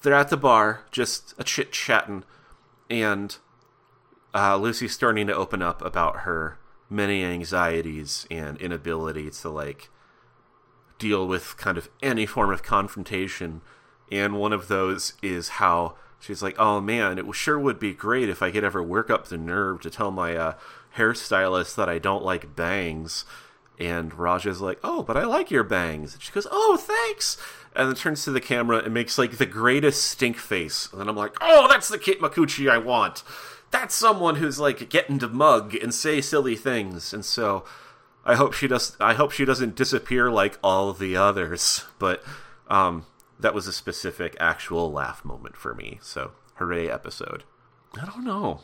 [0.03, 2.25] they're at the bar, just a chit chatting,
[2.91, 3.37] and
[4.35, 6.59] uh, Lucy's starting to open up about her
[6.91, 9.89] many anxieties and inability to like
[10.99, 13.63] deal with kind of any form of confrontation.
[14.11, 18.29] And one of those is how she's like, "Oh man, it sure would be great
[18.29, 20.55] if I could ever work up the nerve to tell my uh,
[20.97, 23.25] hairstylist that I don't like bangs."
[23.79, 27.37] And Raja's like, "Oh, but I like your bangs." And she goes, "Oh, thanks."
[27.75, 30.89] And then turns to the camera and makes like the greatest stink face.
[30.93, 33.25] And then I'm like, "Oh, that's the Kate Micucci I want."
[33.75, 37.65] that's someone who's like getting to mug and say silly things, and so
[38.25, 38.97] I hope she does.
[39.01, 41.85] I hope she doesn't disappear like all the others.
[41.99, 42.23] But
[42.69, 43.05] um,
[43.45, 45.99] that was a specific actual laugh moment for me.
[46.03, 47.45] So hooray episode.
[48.01, 48.61] I don't know.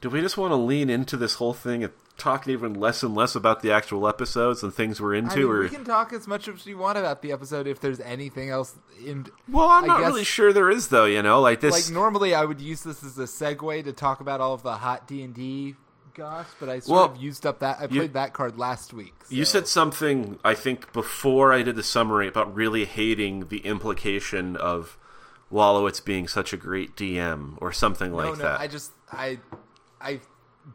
[0.00, 3.14] Do we just want to lean into this whole thing and talk even less and
[3.14, 5.32] less about the actual episodes and things we're into?
[5.32, 7.80] I mean, or we can talk as much as you want about the episode if
[7.80, 9.26] there's anything else in.
[9.48, 11.06] well, I'm I not guess- really sure there is though.
[11.06, 11.72] You know, like this.
[11.88, 14.74] Like normally, I would use this as a segue to talk about all of the
[14.76, 15.74] hot D and D
[16.18, 17.78] but I sort Well, of used up that.
[17.80, 19.14] I played that card last week.
[19.28, 24.56] You said something, I think, before I did the summary about really hating the implication
[24.56, 24.96] of
[25.52, 28.42] Wolowitz being such a great DM or something like no, no.
[28.42, 28.60] that.
[28.60, 29.38] I just I
[30.00, 30.20] I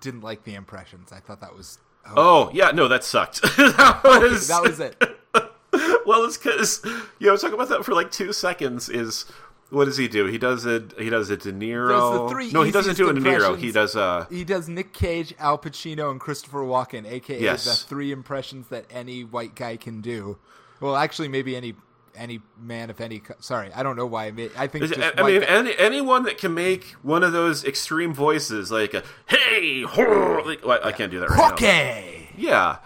[0.02, 1.12] didn't like the impressions.
[1.12, 1.80] I thought that was.
[2.06, 3.42] Oh, Oh, yeah, no, that sucked.
[3.58, 5.02] that, was, that was it.
[6.06, 6.82] well, it's because,
[7.20, 9.26] you know, talking about that for like two seconds is.
[9.74, 10.26] What does he do?
[10.28, 10.94] He does it.
[11.00, 11.42] he does it.
[11.42, 11.90] De Niro.
[11.90, 13.58] Does the three no, he doesn't do a De Niro.
[13.58, 17.64] He does uh He does Nick Cage, Al Pacino, and Christopher Walken, aka Yes.
[17.66, 20.38] the three impressions that any white guy can do.
[20.80, 21.74] Well, actually, maybe any
[22.16, 23.24] any man of any.
[23.40, 24.52] Sorry, I don't know why I made.
[24.56, 27.64] I think just I, I mean, guy- any, anyone that can make one of those
[27.66, 31.54] extreme voices, like a "Hey, horror," like, well, I can't do that right now.
[31.54, 32.30] Okay.
[32.38, 32.78] Yeah.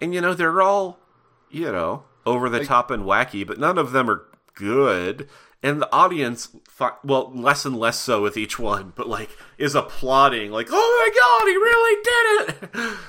[0.00, 0.98] And you know, they're all,
[1.50, 4.22] you know, over the top and wacky, but none of them are
[4.54, 5.28] good.
[5.64, 6.54] And the audience,
[7.02, 11.10] well, less and less so with each one, but like is applauding, like, "Oh my
[11.18, 12.98] god, he really did it!"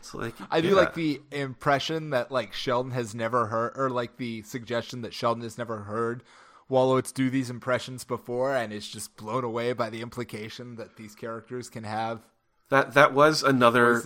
[0.00, 0.74] It's like I do yeah.
[0.74, 5.42] like the impression that like Sheldon has never heard, or like the suggestion that Sheldon
[5.44, 6.22] has never heard
[6.70, 11.14] Wolowitz do these impressions before, and is just blown away by the implication that these
[11.14, 12.20] characters can have
[12.68, 12.94] that.
[12.94, 14.02] That was another.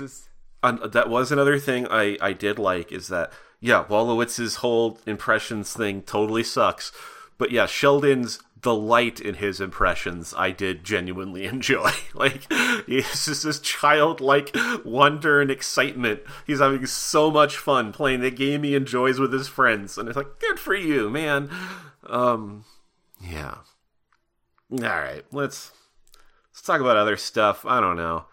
[0.62, 5.72] Un- that was another thing I, I did like is that yeah Wolowitz's whole impressions
[5.72, 6.92] thing totally sucks,
[7.40, 11.90] but yeah Sheldon's delight in his impressions I did genuinely enjoy.
[12.14, 16.20] like it's just this childlike wonder and excitement.
[16.46, 20.16] He's having so much fun playing the game he enjoys with his friends, and it's
[20.16, 21.50] like good for you, man.
[22.06, 22.64] Um,
[23.20, 23.56] yeah.
[24.72, 25.72] All right, let's
[26.52, 27.64] let's talk about other stuff.
[27.66, 28.26] I don't know.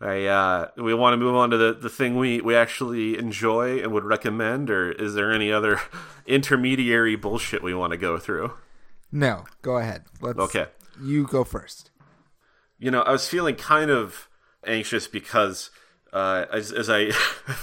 [0.00, 3.82] I uh, we want to move on to the, the thing we, we actually enjoy
[3.82, 5.80] and would recommend, or is there any other
[6.26, 8.52] intermediary bullshit we want to go through?
[9.12, 10.04] No, go ahead.
[10.20, 10.66] Let's, Okay.
[11.00, 11.90] You go first.
[12.78, 14.28] You know, I was feeling kind of
[14.66, 15.70] anxious because,
[16.12, 17.10] uh, as, as I,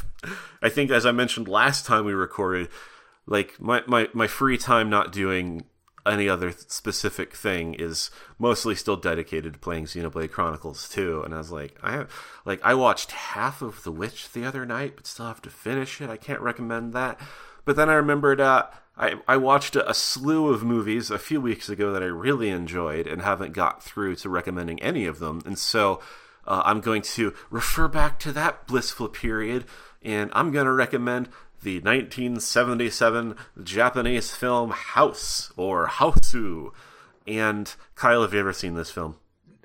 [0.62, 2.70] I think as I mentioned last time we recorded,
[3.26, 5.66] like my, my, my free time not doing
[6.06, 11.24] any other specific thing is mostly still dedicated to playing Xenoblade Chronicles 2.
[11.24, 12.06] And I was like, I
[12.46, 16.02] like I watched half of The Witch the other night, but still have to finish
[16.02, 16.10] it.
[16.10, 17.20] I can't recommend that.
[17.66, 21.40] But then I remembered uh, I, I watched a, a slew of movies a few
[21.42, 25.42] weeks ago that I really enjoyed and haven't got through to recommending any of them.
[25.46, 26.02] And so
[26.46, 29.66] uh, I'm going to refer back to that blissful period
[30.02, 31.30] and I'm going to recommend
[31.62, 36.72] the 1977 Japanese film House or Hausu.
[37.28, 39.18] And Kyle, have you ever seen this film?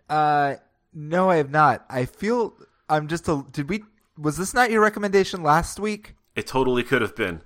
[0.08, 0.56] Uh,
[0.92, 1.84] no, I have not.
[1.88, 2.54] I feel
[2.88, 3.44] I'm just a.
[3.50, 3.84] Did we?
[4.18, 6.14] Was this not your recommendation last week?
[6.34, 7.42] It totally could have been.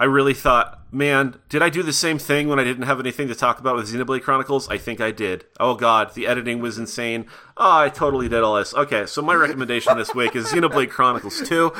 [0.00, 3.26] I really thought, man, did I do the same thing when I didn't have anything
[3.28, 4.68] to talk about with Xenoblade Chronicles?
[4.68, 5.44] I think I did.
[5.58, 7.26] Oh god, the editing was insane.
[7.56, 8.72] Oh, I totally did all this.
[8.74, 11.72] Okay, so my recommendation this week is Xenoblade Chronicles 2.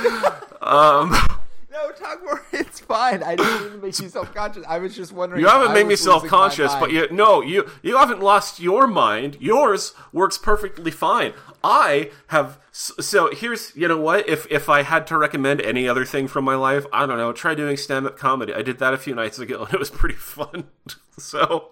[0.61, 1.15] Um,
[1.79, 2.45] No, talk more.
[2.53, 3.23] It's fine.
[3.23, 4.65] I didn't even make you self conscious.
[4.69, 5.41] I was just wondering.
[5.41, 9.37] you haven't made me self-conscious, but you no, you you haven't lost your mind.
[9.41, 11.35] Yours works perfectly fine.
[11.63, 16.05] I have so here's you know what if if I had to recommend any other
[16.05, 18.55] thing from my life, I don't know, try doing stand-up comedy.
[18.55, 20.65] I did that a few nights ago and it was pretty fun.
[21.19, 21.71] so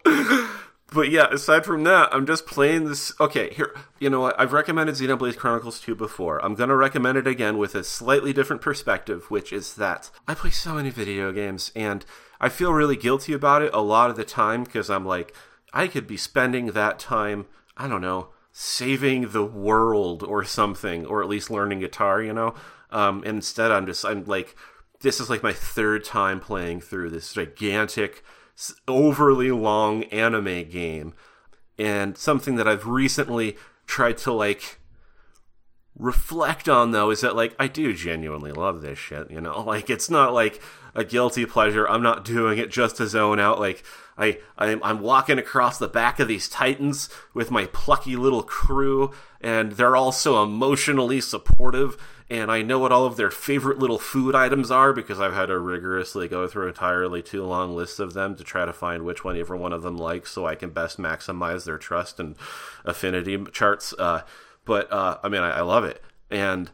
[0.93, 3.13] but yeah, aside from that, I'm just playing this.
[3.19, 4.39] Okay, here, you know what?
[4.39, 6.45] I've recommended Xenoblade Chronicles 2 before.
[6.45, 10.35] I'm going to recommend it again with a slightly different perspective, which is that I
[10.35, 12.05] play so many video games and
[12.41, 15.35] I feel really guilty about it a lot of the time because I'm like,
[15.73, 17.47] I could be spending that time,
[17.77, 22.55] I don't know, saving the world or something, or at least learning guitar, you know?
[22.91, 24.57] Um, and instead, I'm just, I'm like,
[25.01, 28.23] this is like my third time playing through this gigantic
[28.89, 31.15] overly long anime game
[31.79, 34.81] and something that I've recently tried to like
[35.99, 39.61] reflect on though is that like I do genuinely love this shit, you know?
[39.67, 40.61] Like it's not like
[40.95, 41.87] a guilty pleasure.
[41.89, 43.85] I'm not doing it just to zone out like
[44.17, 49.13] I I'm, I'm walking across the back of these titans with my plucky little crew
[49.41, 51.97] and they're all so emotionally supportive
[52.29, 55.47] and I know what all of their favorite little food items are because I've had
[55.47, 59.23] to rigorously go through entirely too long lists of them to try to find which
[59.25, 62.35] one every one of them likes so I can best maximize their trust and
[62.85, 63.95] affinity charts.
[63.97, 64.23] Uh,
[64.65, 66.71] but uh, I mean, I, I love it, and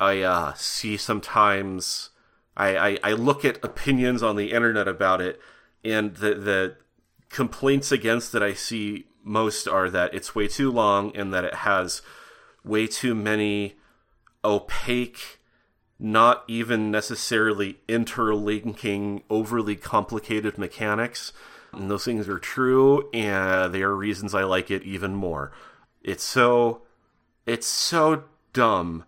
[0.00, 2.10] I uh, see sometimes
[2.56, 5.40] I, I I look at opinions on the internet about it,
[5.84, 6.76] and the the
[7.28, 11.54] complaints against it I see most are that it's way too long and that it
[11.54, 12.00] has
[12.64, 13.74] way too many
[14.44, 15.40] opaque,
[15.98, 21.32] not even necessarily interlinking, overly complicated mechanics.
[21.72, 25.52] And those things are true, and they are reasons I like it even more.
[26.02, 26.82] It's so,
[27.44, 29.04] it's so dumb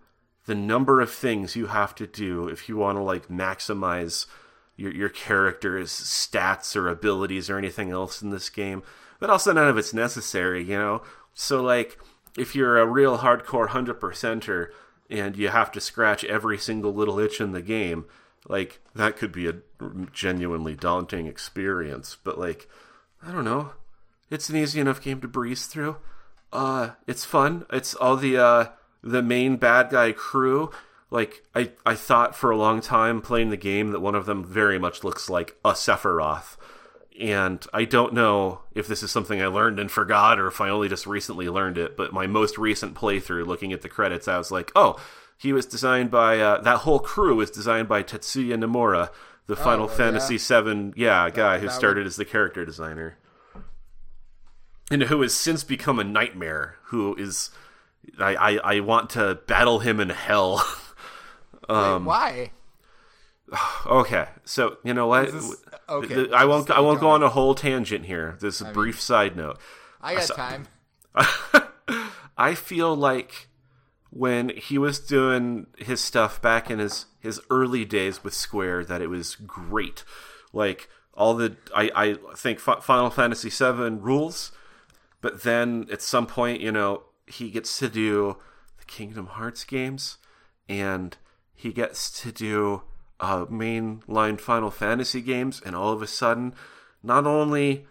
[0.49, 4.25] the number of things you have to do if you want to like maximize
[4.77, 8.83] your your character's stats or abilities or anything else in this game.
[9.21, 11.03] But also none of it's necessary, you know.
[11.35, 11.99] So like
[12.39, 14.69] if you're a real hardcore hundred percenter
[15.11, 18.05] and you have to scratch every single little itch in the game,
[18.49, 19.55] like that could be a
[20.13, 22.17] genuinely daunting experience.
[22.23, 22.69] But like,
[23.23, 23.73] I don't know,
[24.31, 25.97] it's an easy enough game to breeze through.
[26.53, 27.67] Uh, it's fun.
[27.73, 28.67] It's all the uh
[29.03, 30.71] the main bad guy crew.
[31.11, 34.45] Like I I thought for a long time playing the game that one of them
[34.45, 36.57] very much looks like a Sephiroth.
[37.21, 40.69] And I don't know if this is something I learned and forgot or if I
[40.69, 44.39] only just recently learned it, but my most recent playthrough, looking at the credits, I
[44.39, 45.01] was like, oh,
[45.37, 49.11] he was designed by, uh, that whole crew was designed by Tetsuya Nomura,
[49.49, 50.61] the Final well, Fantasy yeah.
[50.61, 53.19] VII, yeah, guy who that started as the character designer.
[54.91, 57.51] And who has since become a nightmare, who is.
[58.19, 60.57] I, I, I want to battle him in hell.
[61.69, 62.51] Wait, why?
[63.87, 65.31] Okay, so you know what?
[65.89, 66.71] okay, I won't.
[66.71, 68.37] I won't go on a whole tangent here.
[68.41, 69.59] This is a brief side note.
[70.03, 70.69] I got time.
[72.37, 73.49] I feel like
[74.11, 79.01] when he was doing his stuff back in his his early days with Square, that
[79.01, 80.05] it was great.
[80.53, 84.53] Like all the I, I think Final Fantasy VII rules,
[85.21, 88.37] but then at some point, you know, he gets to do
[88.79, 90.19] the Kingdom Hearts games,
[90.69, 91.17] and
[91.55, 92.83] he gets to do
[93.21, 96.55] uh, mainline Final Fantasy games, and all of a sudden,
[97.03, 97.87] not only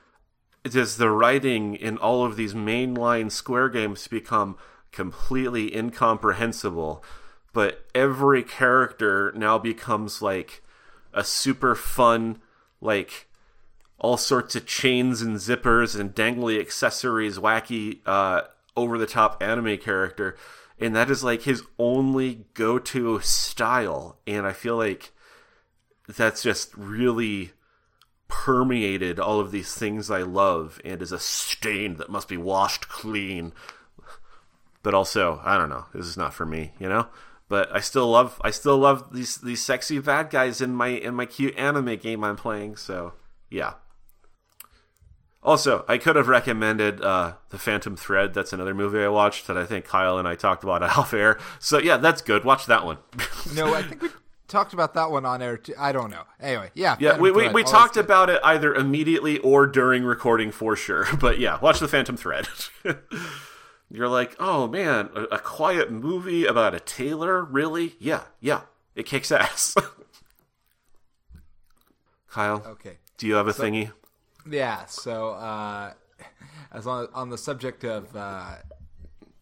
[0.63, 4.57] does the writing in all of these mainline Square games become
[4.91, 7.03] completely incomprehensible,
[7.53, 10.63] but every character now becomes like
[11.13, 12.41] a super fun,
[12.81, 13.27] like
[13.99, 18.41] all sorts of chains and zippers and dangly accessories, wacky, uh,
[18.75, 20.37] over the top anime character.
[20.79, 24.19] And that is like his only go to style.
[24.27, 25.11] And I feel like
[26.07, 27.51] that's just really
[28.27, 32.89] permeated all of these things I love and is a stain that must be washed
[32.89, 33.53] clean.
[34.83, 37.07] But also, I don't know, this is not for me, you know?
[37.49, 41.13] But I still love I still love these these sexy bad guys in my in
[41.13, 43.13] my cute anime game I'm playing, so
[43.49, 43.75] yeah.
[45.43, 48.33] Also, I could have recommended uh, The Phantom Thread.
[48.33, 51.39] That's another movie I watched that I think Kyle and I talked about off air.
[51.59, 52.43] So, yeah, that's good.
[52.43, 52.97] Watch that one.
[53.53, 54.09] no, I think we
[54.47, 55.73] talked about that one on air too.
[55.77, 56.23] I don't know.
[56.39, 56.95] Anyway, yeah.
[56.99, 61.05] Yeah, we, we, we talked about it either immediately or during recording for sure.
[61.19, 62.47] But yeah, watch the Phantom Thread.
[63.91, 67.43] You're like, oh man, a, a, quiet movie about a tailor?
[67.43, 67.95] Really?
[67.99, 68.61] Yeah, yeah.
[68.95, 69.75] It kicks ass.
[72.29, 72.63] Kyle.
[72.65, 72.97] Okay.
[73.17, 73.91] Do you have a so, thingy?
[74.49, 74.85] Yeah.
[74.85, 75.93] So, uh,
[76.71, 78.55] as on on the subject of uh,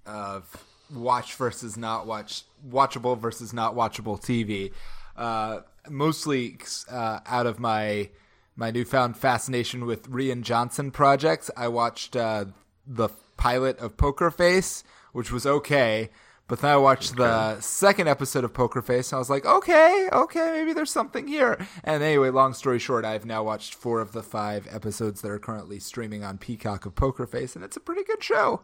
[0.06, 4.72] of watch versus not watch, watchable versus not watchable TV.
[5.16, 6.58] Uh, mostly
[6.90, 8.10] uh, out of my
[8.56, 12.46] my newfound fascination with Rian Johnson projects, I watched uh,
[12.88, 16.10] the pilot of Poker Face, which was okay.
[16.48, 17.24] But then I watched okay.
[17.24, 21.28] the second episode of Poker Face, and I was like, okay, okay, maybe there's something
[21.28, 21.58] here.
[21.84, 25.40] And anyway, long story short, I've now watched four of the five episodes that are
[25.40, 28.62] currently streaming on Peacock of Poker Face, and it's a pretty good show.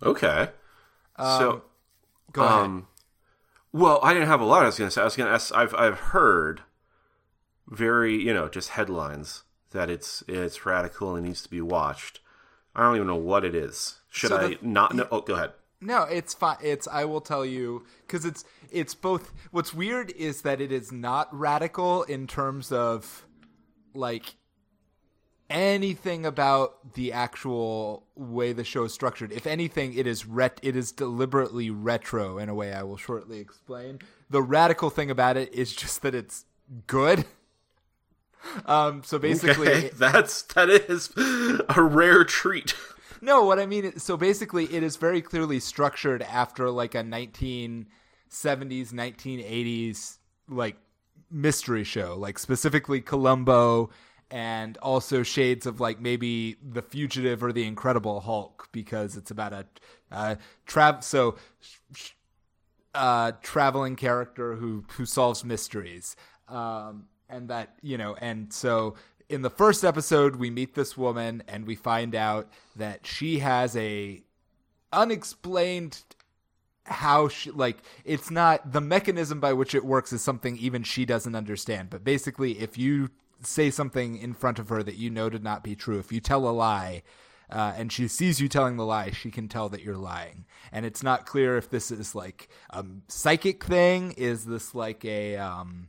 [0.00, 0.48] Okay.
[1.16, 1.62] Um, so,
[2.30, 2.82] go ahead.
[3.74, 4.62] Well, I didn't have a lot.
[4.62, 5.00] I was going to say.
[5.00, 5.52] I was going to ask.
[5.52, 6.62] I've I've heard
[7.66, 12.20] very you know just headlines that it's it's radical and needs to be watched.
[12.76, 13.98] I don't even know what it is.
[14.10, 15.08] Should so I not know?
[15.10, 15.54] Oh, go ahead.
[15.80, 16.58] No, it's fine.
[16.62, 19.32] It's I will tell you because it's it's both.
[19.50, 23.26] What's weird is that it is not radical in terms of
[23.92, 24.36] like
[25.50, 29.32] anything about the actual way the show is structured.
[29.32, 33.38] If anything, it is ret- it is deliberately retro in a way I will shortly
[33.38, 34.00] explain.
[34.30, 36.44] The radical thing about it is just that it's
[36.86, 37.24] good.
[38.66, 42.74] Um, so basically, okay, that's that is a rare treat.
[43.22, 47.02] No, what I mean, is, so basically, it is very clearly structured after like a
[47.02, 47.86] 1970s,
[48.30, 50.76] 1980s like
[51.30, 53.88] mystery show, like specifically Columbo
[54.30, 59.52] and also shades of like maybe the fugitive or the incredible hulk because it's about
[59.52, 59.66] a
[60.10, 60.34] uh
[60.66, 61.36] trav so
[62.94, 66.16] uh traveling character who who solves mysteries.
[66.48, 68.94] Um and that you know and so
[69.28, 73.76] in the first episode we meet this woman and we find out that she has
[73.76, 74.22] a
[74.92, 76.02] unexplained
[76.86, 81.04] how she like it's not the mechanism by which it works is something even she
[81.04, 81.90] doesn't understand.
[81.90, 83.10] But basically if you
[83.46, 86.20] say something in front of her that you know to not be true, if you
[86.20, 87.02] tell a lie,
[87.50, 90.44] uh, and she sees you telling the lie, she can tell that you're lying.
[90.72, 94.12] And it's not clear if this is like a psychic thing.
[94.12, 95.88] Is this like a um,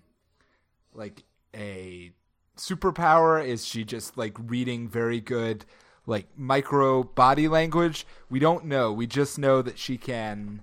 [0.93, 1.24] like
[1.56, 2.12] a
[2.58, 3.43] superpower?
[3.43, 5.66] Is she just like reading very good
[6.06, 8.06] like micro body language?
[8.30, 8.91] We don't know.
[8.91, 10.62] We just know that she can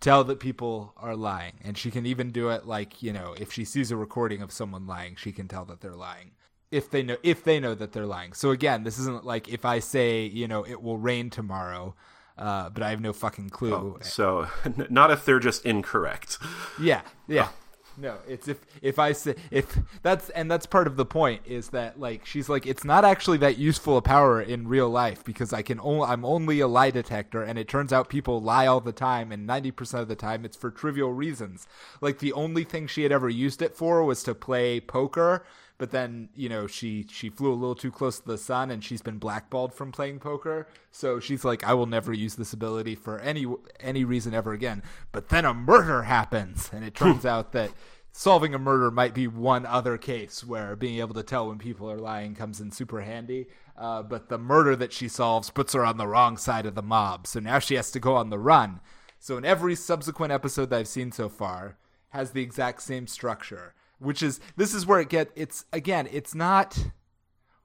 [0.00, 1.54] tell that people are lying.
[1.62, 4.52] And she can even do it like you know if she sees a recording of
[4.52, 6.32] someone lying she can tell that they're lying.
[6.70, 8.32] If they know if they know that they're lying.
[8.32, 11.94] So again this isn't like if i say you know it will rain tomorrow
[12.38, 13.74] uh, but i have no fucking clue.
[13.74, 14.48] Oh, so
[14.88, 16.38] not if they're just incorrect.
[16.80, 17.48] Yeah yeah
[17.96, 21.68] no, it's if if I say if that's and that's part of the point is
[21.70, 25.52] that like she's like it's not actually that useful a power in real life because
[25.52, 28.80] I can only I'm only a lie detector and it turns out people lie all
[28.80, 31.66] the time and 90% of the time it's for trivial reasons.
[32.00, 35.44] Like the only thing she had ever used it for was to play poker
[35.80, 38.84] but then you know she she flew a little too close to the sun and
[38.84, 40.68] she's been blackballed from playing poker.
[40.90, 43.46] So she's like i will never use this ability for any
[43.80, 44.82] any reason ever again.
[45.10, 47.70] But then a murder happens and it turns out that
[48.12, 51.90] solving a murder might be one other case where being able to tell when people
[51.90, 53.46] are lying comes in super handy.
[53.74, 56.82] Uh, but the murder that she solves puts her on the wrong side of the
[56.82, 57.26] mob.
[57.26, 58.80] So now she has to go on the run.
[59.18, 61.78] So in every subsequent episode that i've seen so far
[62.10, 66.34] has the exact same structure which is this is where it get it's again it's
[66.34, 66.90] not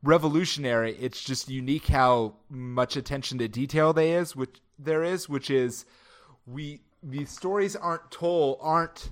[0.05, 0.95] revolutionary.
[0.99, 5.85] It's just unique how much attention to detail there is which there is which is
[6.45, 9.11] we these stories aren't told aren't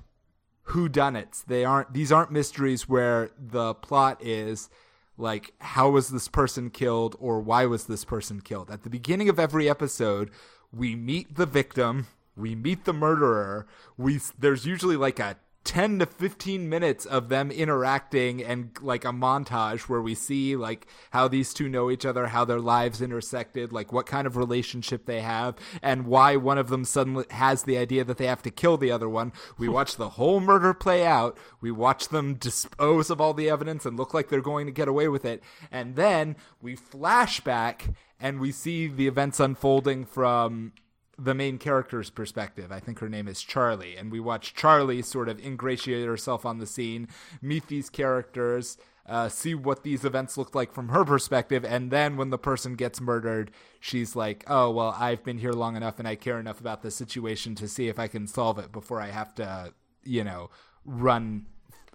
[0.68, 4.70] who done it they aren't these aren't mysteries where the plot is
[5.18, 8.70] like how was this person killed or why was this person killed?
[8.70, 10.30] At the beginning of every episode
[10.72, 13.68] we meet the victim we meet the murderer
[13.98, 19.10] we there's usually like a 10 to 15 minutes of them interacting and like a
[19.10, 23.72] montage where we see like how these two know each other how their lives intersected
[23.72, 27.78] like what kind of relationship they have and why one of them suddenly has the
[27.78, 29.32] idea that they have to kill the other one.
[29.58, 31.38] We watch the whole murder play out.
[31.62, 34.88] We watch them dispose of all the evidence and look like they're going to get
[34.88, 35.44] away with it.
[35.72, 37.90] And then we flash back
[38.20, 40.74] and we see the events unfolding from
[41.18, 42.72] the main character's perspective.
[42.72, 46.58] I think her name is Charlie, and we watch Charlie sort of ingratiate herself on
[46.58, 47.08] the scene,
[47.42, 52.18] meet these characters, uh, see what these events look like from her perspective, and then
[52.18, 56.08] when the person gets murdered, she's like, "Oh well, I've been here long enough, and
[56.08, 59.12] I care enough about the situation to see if I can solve it before I
[59.12, 60.50] have to, you know,
[60.86, 61.48] run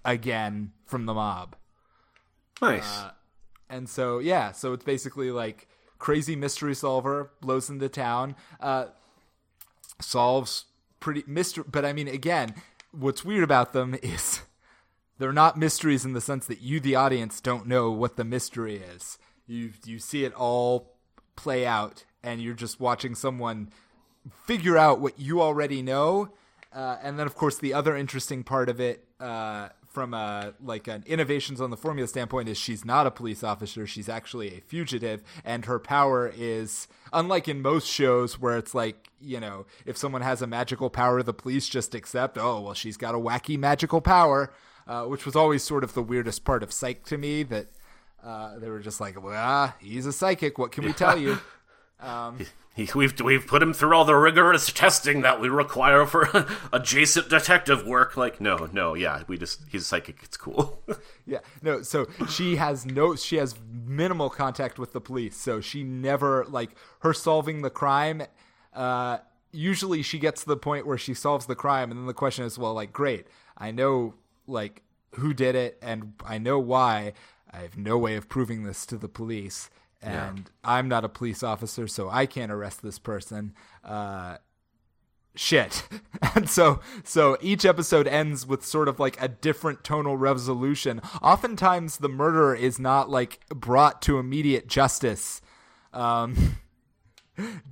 [0.04, 1.56] again from the mob."
[2.60, 2.98] Nice.
[2.98, 3.10] Uh,
[3.70, 5.66] and so yeah, so it's basically like
[5.98, 8.36] crazy mystery solver blows into town.
[8.60, 8.86] Uh,
[10.00, 10.66] solves
[11.00, 11.64] pretty mystery.
[11.70, 12.54] But I mean, again,
[12.92, 14.42] what's weird about them is
[15.18, 18.76] they're not mysteries in the sense that you, the audience, don't know what the mystery
[18.76, 19.18] is.
[19.46, 20.94] You you see it all
[21.36, 23.70] play out, and you're just watching someone
[24.44, 26.30] figure out what you already know.
[26.72, 29.68] Uh, and then, of course, the other interesting part of it, uh,
[29.98, 33.84] from a like an innovations on the formula standpoint, is she's not a police officer.
[33.84, 39.08] She's actually a fugitive, and her power is unlike in most shows where it's like
[39.20, 42.38] you know if someone has a magical power, the police just accept.
[42.38, 44.52] Oh well, she's got a wacky magical power,
[44.86, 47.42] uh, which was always sort of the weirdest part of Psych to me.
[47.42, 47.66] That
[48.22, 50.58] uh, they were just like, well, ah, he's a psychic.
[50.58, 51.38] What can we tell you?
[52.00, 52.46] Um,
[52.78, 57.28] he, we've we've put him through all the rigorous testing that we require for adjacent
[57.28, 58.16] detective work.
[58.16, 60.20] Like, no, no, yeah, we just he's psychic.
[60.22, 60.80] It's cool.
[61.26, 61.82] yeah, no.
[61.82, 65.36] So she has no, she has minimal contact with the police.
[65.36, 66.70] So she never like
[67.00, 68.22] her solving the crime.
[68.72, 69.18] Uh,
[69.50, 72.44] usually, she gets to the point where she solves the crime, and then the question
[72.44, 73.26] is, well, like, great,
[73.56, 74.14] I know
[74.46, 74.82] like
[75.16, 77.14] who did it, and I know why.
[77.50, 79.70] I have no way of proving this to the police
[80.00, 80.44] and yeah.
[80.64, 83.54] I'm not a police officer, so I can't arrest this person.
[83.84, 84.36] Uh,
[85.38, 85.88] shit.
[86.34, 91.00] and so so each episode ends with sort of like a different tonal resolution.
[91.22, 95.40] Oftentimes the murderer is not like brought to immediate justice.
[95.92, 96.56] Um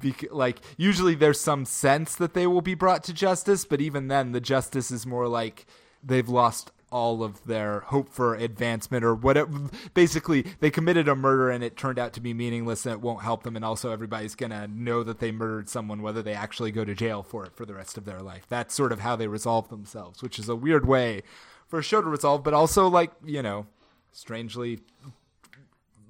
[0.00, 4.06] Bec- like usually there's some sense that they will be brought to justice, but even
[4.06, 5.66] then the justice is more like
[6.04, 9.68] they've lost all of their hope for advancement or whatever.
[9.94, 13.22] Basically, they committed a murder and it turned out to be meaningless and it won't
[13.22, 13.56] help them.
[13.56, 16.94] And also, everybody's going to know that they murdered someone, whether they actually go to
[16.94, 18.46] jail for it for the rest of their life.
[18.48, 21.22] That's sort of how they resolve themselves, which is a weird way
[21.66, 23.66] for a show to resolve, but also, like, you know,
[24.12, 24.78] strangely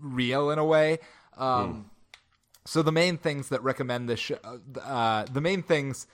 [0.00, 0.98] real in a way.
[1.38, 1.84] Um, mm.
[2.66, 4.38] So, the main things that recommend this show,
[4.82, 6.06] uh, the main things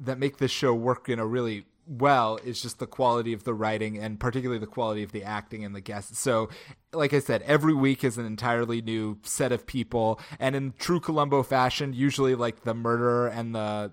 [0.00, 3.54] that make this show work in a really well is just the quality of the
[3.54, 6.18] writing and particularly the quality of the acting and the guests.
[6.18, 6.50] So,
[6.92, 11.00] like I said, every week is an entirely new set of people, and in true
[11.00, 13.92] Columbo fashion, usually like the murderer and the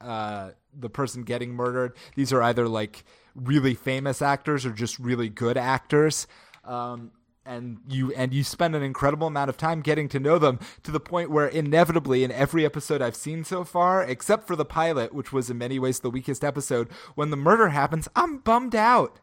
[0.00, 5.28] uh, the person getting murdered, these are either like really famous actors or just really
[5.28, 6.26] good actors.
[6.64, 7.12] Um,
[7.46, 10.90] and you and you spend an incredible amount of time getting to know them to
[10.90, 15.14] the point where inevitably in every episode I've seen so far except for the pilot
[15.14, 19.20] which was in many ways the weakest episode when the murder happens I'm bummed out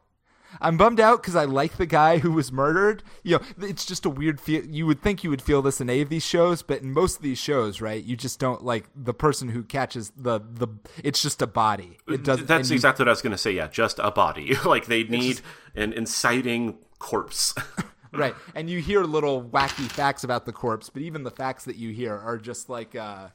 [0.61, 3.03] I'm bummed out because I like the guy who was murdered.
[3.23, 4.65] You know, it's just a weird feel.
[4.65, 7.17] You would think you would feel this in any of these shows, but in most
[7.17, 10.67] of these shows, right, you just don't like the person who catches the the.
[11.03, 11.97] It's just a body.
[12.07, 12.45] It does.
[12.45, 13.51] That's exactly you, what I was going to say.
[13.51, 14.55] Yeah, just a body.
[14.65, 15.43] like they need just,
[15.75, 17.55] an inciting corpse.
[18.13, 18.35] right.
[18.55, 21.91] And you hear little wacky facts about the corpse, but even the facts that you
[21.91, 23.29] hear are just like uh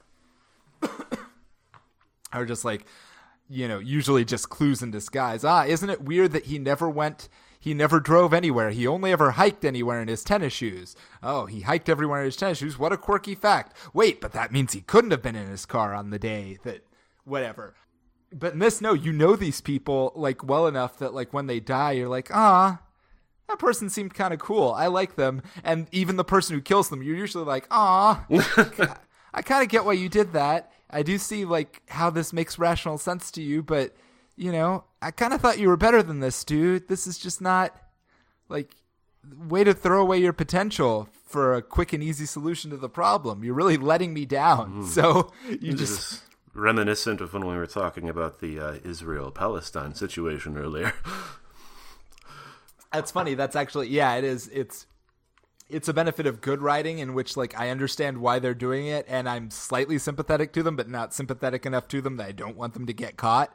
[2.33, 2.87] are just like
[3.51, 5.43] you know, usually just clues in disguise.
[5.43, 7.29] Ah, isn't it weird that he never went
[7.61, 8.71] he never drove anywhere.
[8.71, 10.95] He only ever hiked anywhere in his tennis shoes.
[11.23, 12.79] Oh, he hiked everywhere in his tennis shoes.
[12.79, 13.77] What a quirky fact.
[13.93, 16.87] Wait, but that means he couldn't have been in his car on the day that
[17.25, 17.75] whatever.
[18.33, 21.61] But in this, no, you know these people like well enough that like when they
[21.61, 22.81] die, you're like, ah,
[23.49, 24.73] that person seemed kind of cool.
[24.73, 25.43] I like them.
[25.65, 28.25] And even the person who kills them, you're usually like, ah,
[29.35, 30.73] I kind of get why you did that.
[30.91, 33.95] I do see like how this makes rational sense to you, but
[34.37, 36.89] you know, I kind of thought you were better than this, dude.
[36.89, 37.77] This is just not
[38.49, 38.75] like
[39.37, 43.45] way to throw away your potential for a quick and easy solution to the problem.
[43.45, 44.87] You're really letting me down.
[44.87, 46.23] So you This just
[46.55, 50.93] reminiscent of when we were talking about the uh, Israel Palestine situation earlier.
[52.93, 53.35] That's funny.
[53.35, 54.49] That's actually yeah, it is.
[54.49, 54.87] It's
[55.69, 59.05] it's a benefit of good writing in which like I understand why they're doing it
[59.09, 62.57] and I'm slightly sympathetic to them but not sympathetic enough to them that I don't
[62.57, 63.55] want them to get caught.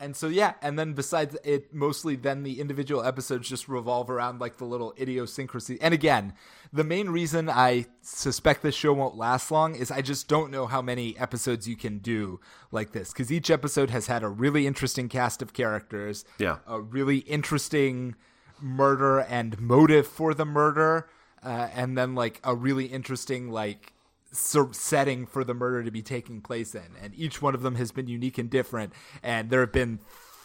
[0.00, 4.40] And so yeah, and then besides it mostly then the individual episodes just revolve around
[4.40, 5.78] like the little idiosyncrasy.
[5.80, 6.32] And again,
[6.72, 10.66] the main reason I suspect this show won't last long is I just don't know
[10.66, 12.40] how many episodes you can do
[12.72, 16.56] like this cuz each episode has had a really interesting cast of characters Yeah.
[16.66, 18.14] a really interesting
[18.60, 21.08] murder and motive for the murder,
[21.42, 23.92] uh, and then like a really interesting like
[24.32, 26.96] setting for the murder to be taking place in.
[27.00, 28.92] And each one of them has been unique and different.
[29.22, 30.00] And there have been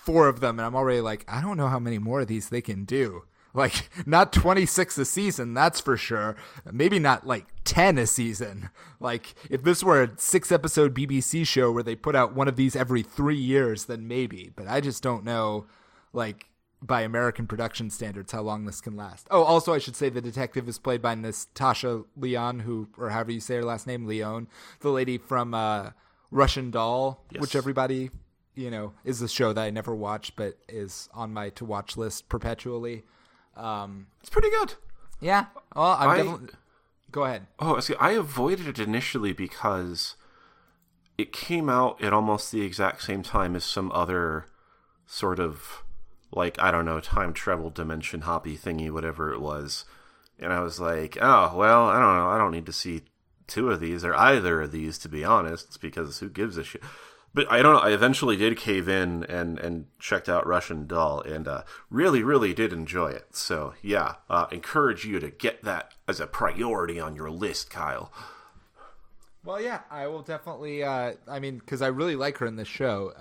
[0.05, 2.49] four of them, and I'm already like, I don't know how many more of these
[2.49, 3.23] they can do.
[3.53, 6.35] Like not 26 a season, that's for sure.
[6.71, 8.69] Maybe not like 10 a season.
[8.99, 12.57] Like if this were a 6 episode BBC show where they put out one of
[12.57, 14.51] these every 3 years, then maybe.
[14.55, 15.65] But I just don't know
[16.13, 16.47] like
[16.81, 19.27] by American production standards how long this can last.
[19.31, 23.31] Oh, also I should say the detective is played by Natasha Lyonne, who or however
[23.31, 24.47] you say her last name, Lyonne,
[24.81, 25.91] the lady from uh,
[26.31, 27.41] Russian Doll, Yes.
[27.41, 28.11] which everybody
[28.55, 31.97] you know is a show that I never watched but is on my to watch
[31.97, 33.03] list perpetually.
[33.55, 34.75] Um, it's pretty good.
[35.21, 35.45] yeah,
[35.75, 36.49] well, I'm I- definitely.
[37.11, 37.47] Go ahead.
[37.59, 40.17] Oh, see, I avoided it initially because
[41.17, 44.47] it came out at almost the exact same time as some other
[45.07, 45.83] sort of
[46.35, 49.85] like I don't know time travel dimension hoppy thingy, whatever it was,
[50.39, 53.03] and I was like, oh well, I don't know, I don't need to see
[53.47, 56.81] two of these or either of these to be honest, because who gives a shit.
[57.35, 57.81] But I don't know.
[57.81, 62.53] I eventually did cave in and, and checked out Russian Doll and uh, really, really
[62.53, 63.35] did enjoy it.
[63.35, 68.09] So, yeah, uh, encourage you to get that as a priority on your list, Kyle.
[69.43, 70.81] Well, yeah, I will definitely.
[70.81, 73.11] Uh, I mean, because I really like her in this show,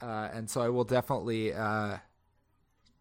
[0.00, 1.98] uh, and so I will definitely uh,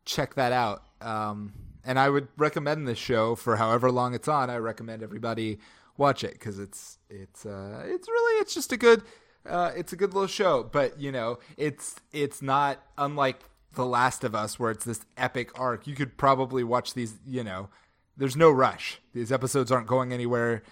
[0.05, 0.83] check that out.
[1.01, 4.49] Um, and I would recommend this show for however long it's on.
[4.49, 5.59] I recommend everybody
[5.97, 9.03] watch it because it's it's uh, it's really it's just a good
[9.47, 10.63] uh, it's a good little show.
[10.63, 13.39] But you know, it's it's not unlike
[13.75, 15.87] The Last of Us where it's this epic arc.
[15.87, 17.15] You could probably watch these.
[17.25, 17.69] You know,
[18.15, 18.99] there's no rush.
[19.13, 20.63] These episodes aren't going anywhere.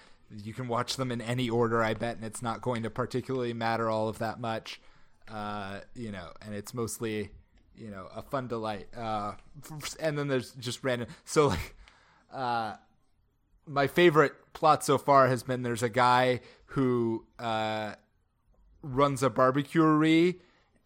[0.42, 3.52] You can watch them in any order, I bet, and it's not going to particularly
[3.52, 4.80] matter all of that much.
[5.30, 7.30] Uh, you know, and it's mostly,
[7.76, 8.88] you know, a fun delight.
[8.96, 9.32] Uh,
[10.00, 11.08] and then there's just random.
[11.24, 11.76] So like,
[12.32, 12.74] uh,
[13.66, 17.94] my favorite plot so far has been there's a guy who uh,
[18.82, 20.36] runs a barbecuery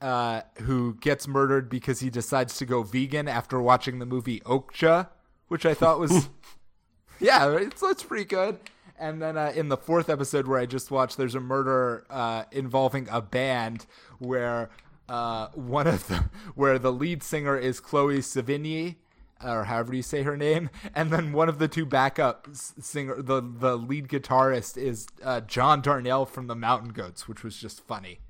[0.00, 5.08] uh, who gets murdered because he decides to go vegan after watching the movie Okja,
[5.48, 6.28] which I thought was
[7.20, 8.58] yeah, it's it's pretty good.
[9.00, 12.44] And then uh, in the fourth episode where I just watched, there's a murder uh,
[12.52, 13.86] involving a band
[14.18, 14.68] where
[15.08, 18.96] uh, one of the where the lead singer is Chloe Sevigny,
[19.42, 23.40] or however you say her name, and then one of the two backup singer, the
[23.40, 28.20] the lead guitarist is uh, John Darnielle from the Mountain Goats, which was just funny.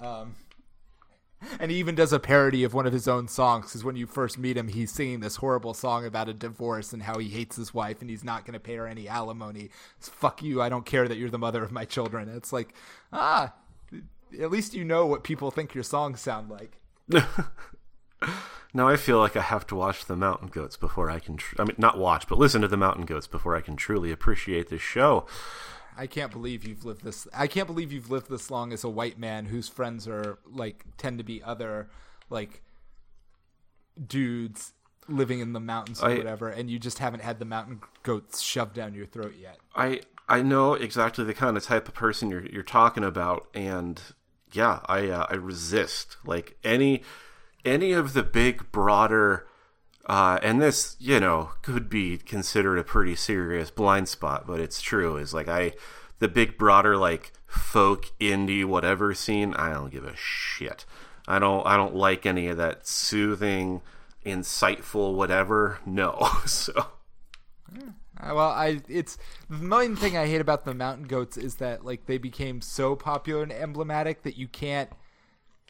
[0.00, 0.36] Um,
[1.60, 4.06] and he even does a parody of one of his own songs because when you
[4.06, 7.56] first meet him, he's singing this horrible song about a divorce and how he hates
[7.56, 9.70] his wife and he's not going to pay her any alimony.
[9.98, 10.62] It's, Fuck you!
[10.62, 12.28] I don't care that you're the mother of my children.
[12.28, 12.74] It's like,
[13.12, 13.52] ah,
[14.40, 16.80] at least you know what people think your songs sound like.
[18.76, 21.38] Now I feel like I have to watch the Mountain Goats before I can.
[21.38, 24.12] Tr- I mean, not watch, but listen to the Mountain Goats before I can truly
[24.12, 25.26] appreciate this show.
[25.96, 27.26] I can't believe you've lived this.
[27.34, 30.84] I can't believe you've lived this long as a white man whose friends are like
[30.96, 31.88] tend to be other
[32.28, 32.62] like
[34.06, 34.72] dudes
[35.08, 38.40] living in the mountains or I- whatever, and you just haven't had the mountain goats
[38.40, 39.58] shoved down your throat yet.
[39.74, 44.00] I I know exactly the kind of type of person you're you're talking about, and
[44.52, 47.02] yeah, I uh, I resist like any
[47.64, 49.46] any of the big broader.
[50.06, 54.80] Uh, and this, you know, could be considered a pretty serious blind spot, but it's
[54.80, 55.16] true.
[55.16, 55.72] Is like I,
[56.20, 59.54] the big broader like folk indie whatever scene.
[59.54, 60.84] I don't give a shit.
[61.26, 61.66] I don't.
[61.66, 63.80] I don't like any of that soothing,
[64.24, 65.80] insightful whatever.
[65.84, 66.28] No.
[66.46, 66.86] So
[68.22, 72.06] well, I it's the main thing I hate about the mountain goats is that like
[72.06, 74.90] they became so popular and emblematic that you can't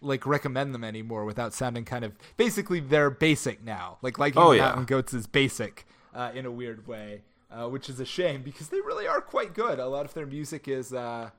[0.03, 3.99] like recommend them anymore without sounding kind of basically they're basic now.
[4.03, 4.67] Like liking Oh, yeah.
[4.67, 8.69] mountain goats is basic uh, in a weird way, uh, which is a shame because
[8.69, 9.79] they really are quite good.
[9.79, 10.93] A lot of their music is.
[10.93, 11.31] Uh,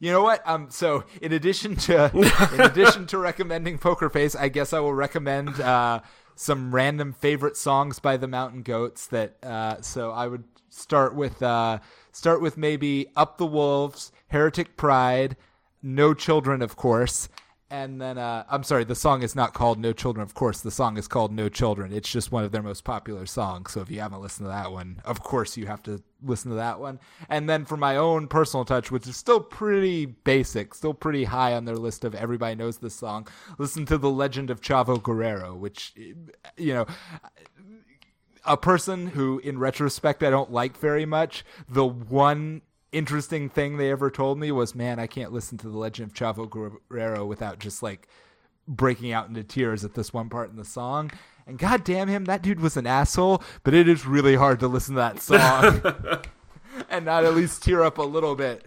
[0.00, 0.42] You know what?
[0.48, 2.10] Um, so in addition to
[2.54, 6.00] in addition to recommending Poker Face, I guess I will recommend uh,
[6.34, 9.06] some random favorite songs by the Mountain Goats.
[9.08, 11.78] That uh, so I would start with uh,
[12.10, 15.36] start with maybe Up the Wolves, Heretic Pride,
[15.82, 17.28] No Children, of course,
[17.72, 20.22] and then uh, I'm sorry, the song is not called No Children.
[20.22, 21.90] Of course, the song is called No Children.
[21.90, 23.72] It's just one of their most popular songs.
[23.72, 26.56] So if you haven't listened to that one, of course you have to listen to
[26.56, 27.00] that one.
[27.30, 31.54] And then for my own personal touch, which is still pretty basic, still pretty high
[31.54, 35.54] on their list of everybody knows this song, listen to The Legend of Chavo Guerrero,
[35.54, 35.94] which
[36.58, 36.86] you know
[38.44, 41.42] a person who in retrospect I don't like very much.
[41.70, 42.60] The one
[42.92, 46.14] interesting thing they ever told me was, man, I can't listen to the Legend of
[46.14, 48.08] Chavo Guerrero without just like
[48.68, 51.10] breaking out into tears at this one part in the song.
[51.46, 54.68] And god damn him, that dude was an asshole, but it is really hard to
[54.68, 56.22] listen to that song
[56.88, 58.66] and not at least tear up a little bit.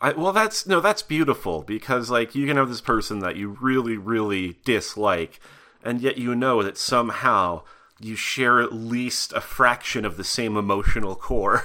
[0.00, 3.56] I, well, that's no, that's beautiful because like you can have this person that you
[3.60, 5.40] really, really dislike,
[5.82, 7.62] and yet you know that somehow
[7.98, 11.64] you share at least a fraction of the same emotional core.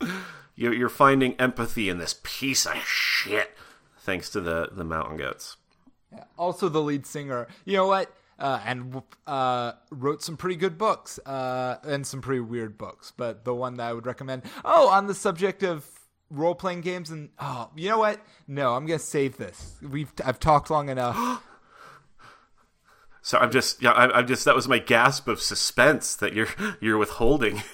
[0.54, 3.56] you're, you're finding empathy in this piece of shit
[4.02, 5.56] thanks to the the mountain goats.
[6.36, 7.48] Also, the lead singer.
[7.64, 8.14] You know what?
[8.38, 13.12] Uh, and uh, wrote some pretty good books uh, and some pretty weird books.
[13.16, 14.42] But the one that I would recommend.
[14.64, 15.86] Oh, on the subject of
[16.28, 18.20] role playing games and oh, you know what?
[18.46, 19.76] No, I'm gonna save this.
[19.80, 21.42] We've I've talked long enough.
[23.22, 26.48] so I'm just yeah I'm, I'm just that was my gasp of suspense that you're
[26.80, 27.62] you're withholding.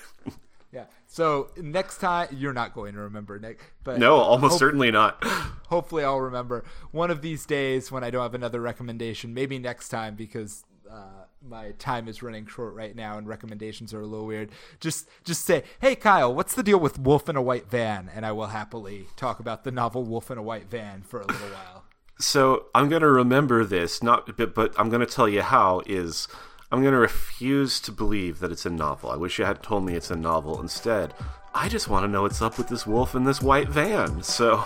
[1.18, 5.20] So next time you're not going to remember Nick, but no, almost certainly not.
[5.66, 6.62] hopefully, I'll remember
[6.92, 9.34] one of these days when I don't have another recommendation.
[9.34, 14.00] Maybe next time because uh, my time is running short right now and recommendations are
[14.00, 14.52] a little weird.
[14.78, 18.08] Just just say, hey Kyle, what's the deal with Wolf in a White Van?
[18.14, 21.26] And I will happily talk about the novel Wolf in a White Van for a
[21.26, 21.82] little while.
[22.20, 26.28] So I'm gonna remember this, not but, but I'm gonna tell you how is
[26.70, 29.10] I'm going to refuse to believe that it's a novel.
[29.10, 31.14] I wish you had told me it's a novel instead.
[31.54, 34.22] I just want to know what's up with this wolf in this white van.
[34.22, 34.62] So,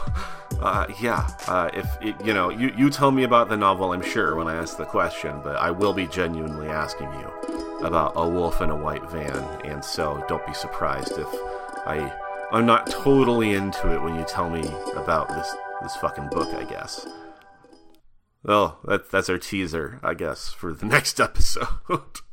[0.61, 4.03] uh, yeah, uh, if it, you know, you, you tell me about the novel, I'm
[4.03, 8.28] sure, when I ask the question, but I will be genuinely asking you about a
[8.28, 11.28] wolf in a white van, and so don't be surprised if
[11.86, 12.12] I
[12.50, 14.62] I'm not totally into it when you tell me
[14.94, 17.07] about this this fucking book, I guess.
[18.45, 21.68] Well, that, that's our teaser, I guess, for the next episode.